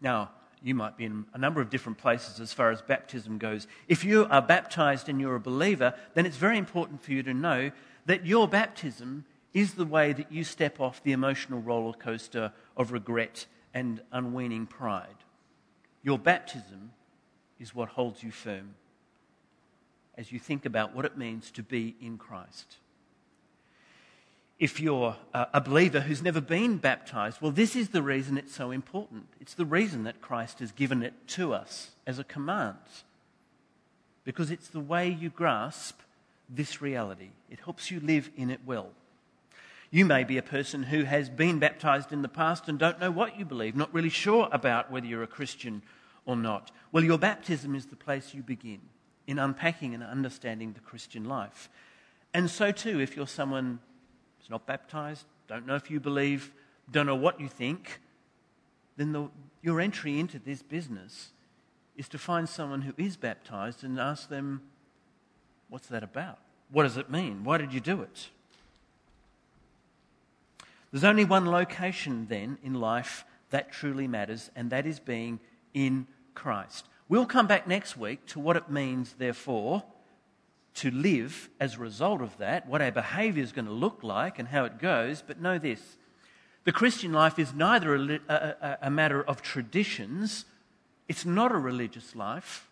Now, 0.00 0.30
you 0.62 0.74
might 0.74 0.96
be 0.96 1.04
in 1.04 1.24
a 1.32 1.38
number 1.38 1.60
of 1.60 1.70
different 1.70 1.98
places 1.98 2.40
as 2.40 2.52
far 2.52 2.70
as 2.70 2.82
baptism 2.82 3.38
goes. 3.38 3.66
If 3.88 4.04
you 4.04 4.26
are 4.30 4.42
baptized 4.42 5.08
and 5.08 5.20
you're 5.20 5.34
a 5.34 5.40
believer, 5.40 5.94
then 6.14 6.26
it's 6.26 6.36
very 6.36 6.58
important 6.58 7.02
for 7.02 7.12
you 7.12 7.22
to 7.24 7.34
know 7.34 7.72
that 8.06 8.26
your 8.26 8.46
baptism 8.46 9.24
is 9.52 9.74
the 9.74 9.84
way 9.84 10.12
that 10.12 10.30
you 10.30 10.44
step 10.44 10.80
off 10.80 11.02
the 11.02 11.12
emotional 11.12 11.60
roller 11.60 11.92
coaster 11.92 12.52
of 12.76 12.92
regret 12.92 13.46
and 13.74 14.00
unweaning 14.12 14.66
pride. 14.66 15.08
Your 16.02 16.18
baptism 16.18 16.92
is 17.60 17.74
what 17.74 17.90
holds 17.90 18.22
you 18.22 18.30
firm 18.30 18.74
as 20.16 20.32
you 20.32 20.38
think 20.38 20.66
about 20.66 20.94
what 20.94 21.04
it 21.04 21.16
means 21.16 21.50
to 21.52 21.62
be 21.62 21.94
in 22.00 22.18
Christ. 22.18 22.76
If 24.58 24.78
you're 24.78 25.16
a 25.32 25.60
believer 25.60 26.00
who's 26.00 26.22
never 26.22 26.40
been 26.40 26.76
baptized, 26.76 27.40
well, 27.40 27.50
this 27.50 27.74
is 27.74 27.88
the 27.88 28.02
reason 28.02 28.38
it's 28.38 28.54
so 28.54 28.70
important. 28.70 29.26
It's 29.40 29.54
the 29.54 29.64
reason 29.64 30.04
that 30.04 30.20
Christ 30.20 30.60
has 30.60 30.70
given 30.70 31.02
it 31.02 31.14
to 31.28 31.52
us 31.52 31.90
as 32.06 32.18
a 32.18 32.24
command. 32.24 32.76
Because 34.24 34.50
it's 34.50 34.68
the 34.68 34.80
way 34.80 35.08
you 35.08 35.30
grasp 35.30 35.98
this 36.48 36.80
reality, 36.80 37.30
it 37.50 37.60
helps 37.60 37.90
you 37.90 37.98
live 38.00 38.30
in 38.36 38.50
it 38.50 38.60
well. 38.64 38.90
You 39.94 40.06
may 40.06 40.24
be 40.24 40.38
a 40.38 40.42
person 40.42 40.84
who 40.84 41.04
has 41.04 41.28
been 41.28 41.58
baptized 41.58 42.12
in 42.12 42.22
the 42.22 42.28
past 42.28 42.66
and 42.66 42.78
don't 42.78 42.98
know 42.98 43.10
what 43.10 43.38
you 43.38 43.44
believe, 43.44 43.76
not 43.76 43.92
really 43.92 44.08
sure 44.08 44.48
about 44.50 44.90
whether 44.90 45.06
you're 45.06 45.22
a 45.22 45.26
Christian 45.26 45.82
or 46.24 46.34
not. 46.34 46.70
Well, 46.92 47.04
your 47.04 47.18
baptism 47.18 47.74
is 47.74 47.84
the 47.84 47.96
place 47.96 48.32
you 48.32 48.42
begin 48.42 48.80
in 49.26 49.38
unpacking 49.38 49.92
and 49.92 50.02
understanding 50.02 50.72
the 50.72 50.80
Christian 50.80 51.26
life. 51.26 51.68
And 52.32 52.48
so, 52.48 52.72
too, 52.72 53.00
if 53.00 53.16
you're 53.16 53.26
someone 53.26 53.80
who's 54.38 54.48
not 54.48 54.64
baptized, 54.66 55.26
don't 55.46 55.66
know 55.66 55.74
if 55.74 55.90
you 55.90 56.00
believe, 56.00 56.52
don't 56.90 57.04
know 57.04 57.14
what 57.14 57.38
you 57.38 57.48
think, 57.48 58.00
then 58.96 59.12
the, 59.12 59.28
your 59.60 59.78
entry 59.78 60.18
into 60.18 60.38
this 60.38 60.62
business 60.62 61.32
is 61.98 62.08
to 62.08 62.18
find 62.18 62.48
someone 62.48 62.80
who 62.80 62.94
is 62.96 63.18
baptized 63.18 63.84
and 63.84 64.00
ask 64.00 64.30
them, 64.30 64.62
What's 65.68 65.88
that 65.88 66.02
about? 66.02 66.38
What 66.70 66.84
does 66.84 66.96
it 66.96 67.10
mean? 67.10 67.44
Why 67.44 67.58
did 67.58 67.74
you 67.74 67.80
do 67.80 68.00
it? 68.00 68.30
There's 70.92 71.04
only 71.04 71.24
one 71.24 71.50
location 71.50 72.26
then 72.28 72.58
in 72.62 72.74
life 72.74 73.24
that 73.50 73.72
truly 73.72 74.06
matters, 74.06 74.50
and 74.54 74.70
that 74.70 74.86
is 74.86 75.00
being 75.00 75.40
in 75.74 76.06
Christ. 76.34 76.86
We'll 77.08 77.26
come 77.26 77.46
back 77.46 77.66
next 77.66 77.96
week 77.96 78.26
to 78.26 78.40
what 78.40 78.56
it 78.56 78.70
means, 78.70 79.14
therefore, 79.18 79.82
to 80.74 80.90
live 80.90 81.50
as 81.58 81.74
a 81.74 81.78
result 81.78 82.22
of 82.22 82.36
that, 82.38 82.66
what 82.68 82.80
our 82.80 82.90
behaviour 82.90 83.42
is 83.42 83.52
going 83.52 83.66
to 83.66 83.72
look 83.72 84.02
like, 84.02 84.38
and 84.38 84.48
how 84.48 84.64
it 84.64 84.78
goes. 84.78 85.22
But 85.26 85.40
know 85.40 85.58
this 85.58 85.96
the 86.64 86.72
Christian 86.72 87.12
life 87.12 87.38
is 87.38 87.52
neither 87.52 87.94
a, 87.94 88.20
a, 88.28 88.78
a 88.82 88.90
matter 88.90 89.22
of 89.22 89.42
traditions, 89.42 90.44
it's 91.08 91.24
not 91.24 91.52
a 91.52 91.58
religious 91.58 92.14
life, 92.14 92.68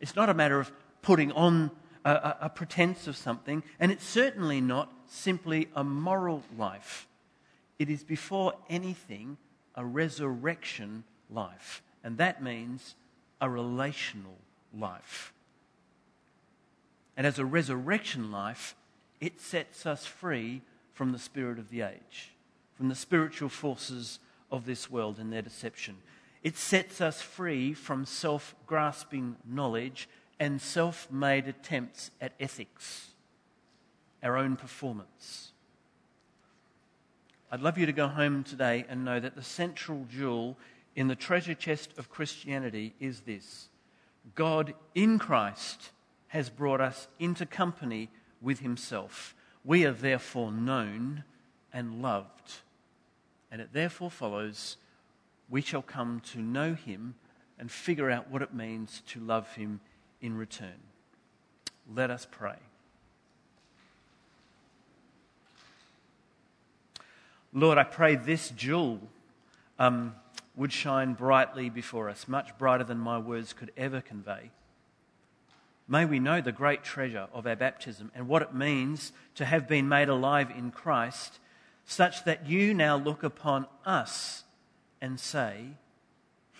it's 0.00 0.14
not 0.14 0.28
a 0.28 0.34
matter 0.34 0.60
of 0.60 0.70
putting 1.00 1.32
on 1.32 1.70
a, 2.04 2.36
a 2.42 2.48
pretense 2.48 3.06
of 3.06 3.16
something, 3.16 3.62
and 3.80 3.90
it's 3.90 4.06
certainly 4.06 4.60
not 4.60 4.92
simply 5.06 5.68
a 5.74 5.82
moral 5.82 6.42
life. 6.58 7.08
It 7.78 7.90
is 7.90 8.04
before 8.04 8.54
anything 8.68 9.36
a 9.74 9.84
resurrection 9.84 11.04
life. 11.30 11.82
And 12.02 12.18
that 12.18 12.42
means 12.42 12.94
a 13.40 13.50
relational 13.50 14.38
life. 14.76 15.32
And 17.16 17.26
as 17.26 17.38
a 17.38 17.44
resurrection 17.44 18.30
life, 18.30 18.74
it 19.20 19.40
sets 19.40 19.86
us 19.86 20.06
free 20.06 20.62
from 20.92 21.12
the 21.12 21.18
spirit 21.18 21.58
of 21.58 21.70
the 21.70 21.82
age, 21.82 22.32
from 22.74 22.88
the 22.88 22.94
spiritual 22.94 23.48
forces 23.48 24.18
of 24.50 24.66
this 24.66 24.90
world 24.90 25.18
and 25.18 25.32
their 25.32 25.42
deception. 25.42 25.96
It 26.42 26.56
sets 26.56 27.00
us 27.00 27.20
free 27.20 27.72
from 27.72 28.04
self 28.04 28.54
grasping 28.66 29.36
knowledge 29.44 30.08
and 30.38 30.60
self 30.60 31.10
made 31.10 31.48
attempts 31.48 32.10
at 32.20 32.32
ethics, 32.38 33.08
our 34.22 34.36
own 34.36 34.56
performance. 34.56 35.52
I'd 37.56 37.62
love 37.62 37.78
you 37.78 37.86
to 37.86 37.92
go 37.92 38.06
home 38.06 38.44
today 38.44 38.84
and 38.86 39.02
know 39.02 39.18
that 39.18 39.34
the 39.34 39.42
central 39.42 40.06
jewel 40.10 40.58
in 40.94 41.08
the 41.08 41.14
treasure 41.14 41.54
chest 41.54 41.96
of 41.96 42.10
Christianity 42.10 42.94
is 43.00 43.20
this 43.20 43.70
God 44.34 44.74
in 44.94 45.18
Christ 45.18 45.90
has 46.28 46.50
brought 46.50 46.82
us 46.82 47.08
into 47.18 47.46
company 47.46 48.10
with 48.42 48.58
Himself. 48.58 49.34
We 49.64 49.86
are 49.86 49.94
therefore 49.94 50.52
known 50.52 51.24
and 51.72 52.02
loved. 52.02 52.56
And 53.50 53.62
it 53.62 53.72
therefore 53.72 54.10
follows 54.10 54.76
we 55.48 55.62
shall 55.62 55.80
come 55.80 56.20
to 56.32 56.40
know 56.40 56.74
Him 56.74 57.14
and 57.58 57.70
figure 57.70 58.10
out 58.10 58.30
what 58.30 58.42
it 58.42 58.52
means 58.52 59.02
to 59.06 59.20
love 59.20 59.54
Him 59.54 59.80
in 60.20 60.36
return. 60.36 60.82
Let 61.90 62.10
us 62.10 62.26
pray. 62.30 62.58
Lord, 67.56 67.78
I 67.78 67.84
pray 67.84 68.16
this 68.16 68.50
jewel 68.50 69.00
um, 69.78 70.14
would 70.56 70.74
shine 70.74 71.14
brightly 71.14 71.70
before 71.70 72.10
us, 72.10 72.28
much 72.28 72.56
brighter 72.58 72.84
than 72.84 72.98
my 72.98 73.16
words 73.16 73.54
could 73.54 73.72
ever 73.78 74.02
convey. 74.02 74.50
May 75.88 76.04
we 76.04 76.18
know 76.18 76.42
the 76.42 76.52
great 76.52 76.84
treasure 76.84 77.28
of 77.32 77.46
our 77.46 77.56
baptism 77.56 78.12
and 78.14 78.28
what 78.28 78.42
it 78.42 78.52
means 78.52 79.12
to 79.36 79.46
have 79.46 79.66
been 79.66 79.88
made 79.88 80.10
alive 80.10 80.50
in 80.50 80.70
Christ, 80.70 81.38
such 81.86 82.24
that 82.24 82.46
you 82.46 82.74
now 82.74 82.94
look 82.94 83.22
upon 83.22 83.66
us 83.86 84.44
and 85.00 85.18
say, 85.18 85.68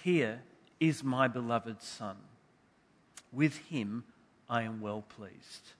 Here 0.03 0.40
is 0.80 1.05
my 1.05 1.28
beloved 1.28 1.82
Son. 1.82 2.16
With 3.34 3.59
him 3.68 4.05
I 4.49 4.62
am 4.62 4.80
well 4.80 5.05
pleased. 5.07 5.72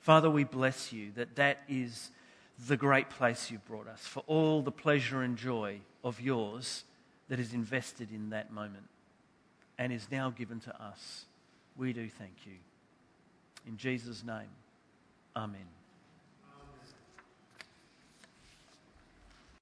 Father, 0.00 0.28
we 0.28 0.42
bless 0.42 0.92
you 0.92 1.12
that 1.14 1.36
that 1.36 1.62
is 1.68 2.10
the 2.58 2.76
great 2.76 3.10
place 3.10 3.50
you've 3.50 3.66
brought 3.66 3.88
us, 3.88 4.06
for 4.06 4.22
all 4.26 4.62
the 4.62 4.70
pleasure 4.70 5.22
and 5.22 5.36
joy 5.36 5.80
of 6.02 6.20
yours 6.20 6.84
that 7.28 7.40
is 7.40 7.52
invested 7.52 8.10
in 8.12 8.30
that 8.30 8.52
moment 8.52 8.88
and 9.78 9.92
is 9.92 10.06
now 10.10 10.30
given 10.30 10.60
to 10.60 10.82
us. 10.82 11.24
We 11.76 11.92
do 11.92 12.08
thank 12.08 12.46
you. 12.46 12.54
In 13.66 13.76
Jesus' 13.76 14.22
name, 14.24 14.50
amen. 15.36 15.73